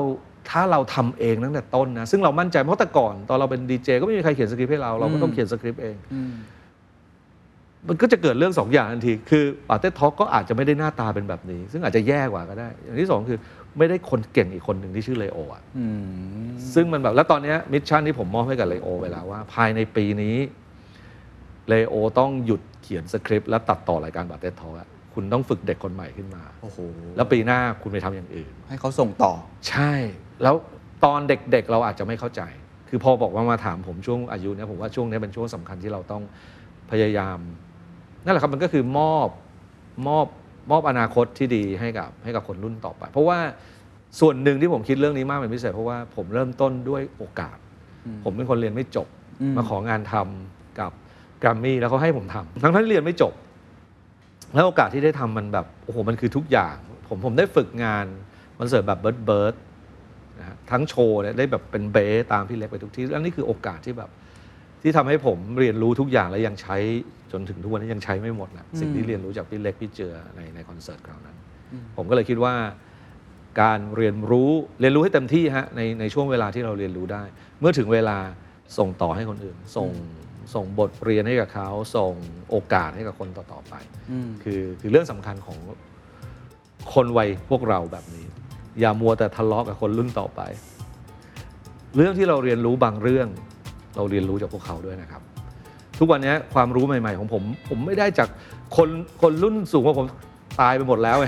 [0.52, 5.96] ถ้าเราทำเองตั้งแต่ต้นนะ ซึ่งเรามั่นใจเพราะแต่ก่อน ตอนเราเป็นดีเจก็ไม่มีใครเขียนสคริปต์ให้เราเราก็ต้องเขียนสคริปต์เอง
[7.88, 13.38] มันก็จะเกิดเรื่องสองอย่างทันที คือปาเต้ท็อกก็อาจจะไม่ได้หน้าตาเป็นแบบนี้ ซึ่งอาจจะแย่กว่าก็ได้ อย่างที่สองคือ
[13.78, 15.64] ไม่ได้คนเก่งอีกคนหนึ่งที่ชื่อเลโออะ
[16.74, 20.38] ซึ่งมันแบบแล้วตอนเนี้ย mission ที่ผมมอบให้กับเลโอไปแล้วว่า ภายในปีนี้
[21.70, 26.78] เลโอต้องหยุดเขียนสคริปต์และตัดต่อรายการป๋าเต็ดทอล์กอะคุณต้องฝึกเด็กคนใหม่ขึ้นมาโอ้โห
[27.16, 29.34] แล้วปีหน้าคุณไปทำอย่างอื่น ให้เขาส่งต่อ
[29.70, 29.94] ใช่
[30.44, 30.56] แล้ว
[31.06, 32.42] ตอนเด็กๆเราอาจจะไม่เข้าใจ
[32.90, 36.24] คือพอบอกว่ามาถามผมช่วงอายุเนี่ยผมว่าช่วงนี้เป็นช่วงสำคัญที่เราต้อง
[36.92, 37.40] พยายาม
[38.24, 39.28] นั่นแหละครับมันก็คือมอบ
[40.08, 40.26] มอบ
[40.70, 43.40] มอบอนาคตที่ดีให้กับให้กับคนรุ่นต่อไป เพราะว่า
[44.20, 47.58] ส่วนหนึ่งที่ผมคิดเรื่องนี้มากเป็นพิเศษเพราะว่าผมเริ่มต้นด้วยโอกาส
[48.24, 49.08] ผมเป็นคนเรียนไม่จบ
[49.58, 50.92] มาของานทำกับ
[51.40, 53.34] แกรมมี่แล้วเขาให้ผมทำทั้งที่เรียนไม่จบ
[54.54, 56.76] แล้วโอกาสที่ได้ทำมันแบบโอ้โหมันคือทุกอย่าง
[57.08, 58.06] ผมผมได้ฝึกงาน
[58.58, 59.56] คอนเสิร์ตแบบเบิร์ดเบิร์ด
[60.40, 64.10] นะฮะทั้งโชว์เนี่ยได้แบบเป็นเบสตามพี่เล็กไปทุกที่แล้วนี่คือโอกาสที่แบบ
[64.82, 66.78] ที่ทำให้ผมเรียนรู้ทุกอย่างและยังใช้
[67.32, 71.38] จนถึงทุกวันนี้ยังใช้ไม่หมดนะสิ่งที่เรียนรู้จากพี่เล็กพี่เจือในในคอนเสิร์ตคราวนั้น
[71.98, 72.56] ผมก็เลยคิดว่า
[73.62, 77.24] การเรียนรู้เรียนรู้ให้เต็มที่ฮะในในช่วงเวลาที่เราเรียนรู้ได้
[77.60, 78.18] เมื่อถึงเวลา
[78.78, 79.90] ส่งต่อให้คนอื่น ส่ง
[80.54, 82.14] ส่งบทเรียนให้กับเขาส่ง
[82.50, 83.74] โอกาสให้กับคนต่อๆไป
[84.44, 85.58] คือคือเรื่องสำคัญของ
[86.94, 88.26] คนวัยพวกเราแบบนี้
[88.80, 90.42] อย่ามัวแต่ทะเลาะกับคนรุ่นต่อไป
[91.96, 93.28] เรื่องที่เราเรียนรู้บางเรื่อง
[93.96, 95.22] เราเรียนรู้จากพวกเขาด้วยนะครับ
[96.00, 98.30] ทุกวันนี้ความรู้ใหม่ ๆ ของผม ผมไม่ได้จาก
[98.78, 98.90] คน
[99.22, 100.06] คนรุ่นสูงกว่าผม
[100.62, 101.28] ตายไปหมดแล้วไง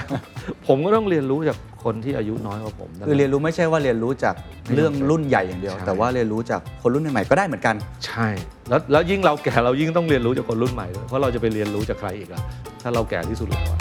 [0.68, 4.36] ผมก็ต้องเรียนรู้จากคนที่อายุน้อยกว่าผมคือเรียนรู้ไม่ใช่ว่าเรียนรู้จาก
[4.76, 8.28] เรื่องรุ่นใหญ่อย่างเดียวใช่แต่ว่าเรียนรู้จากคนรุ่นใหม่ๆก็ได้เหมือนกัน ใช่
[8.70, 12.42] แล้วแล้วยิ่งเราแก่เรายิ่งต้องเรียนรู้จากคนรุ่นใหม่ด้วยเพราะเราจะไปเรียนรู้จากใครอีกล่ะ
[12.84, 13.80] ถ้าเราแก่ที่สุดแล้วอะ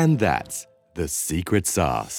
[0.00, 0.56] And that's
[0.94, 2.18] the secret sauce.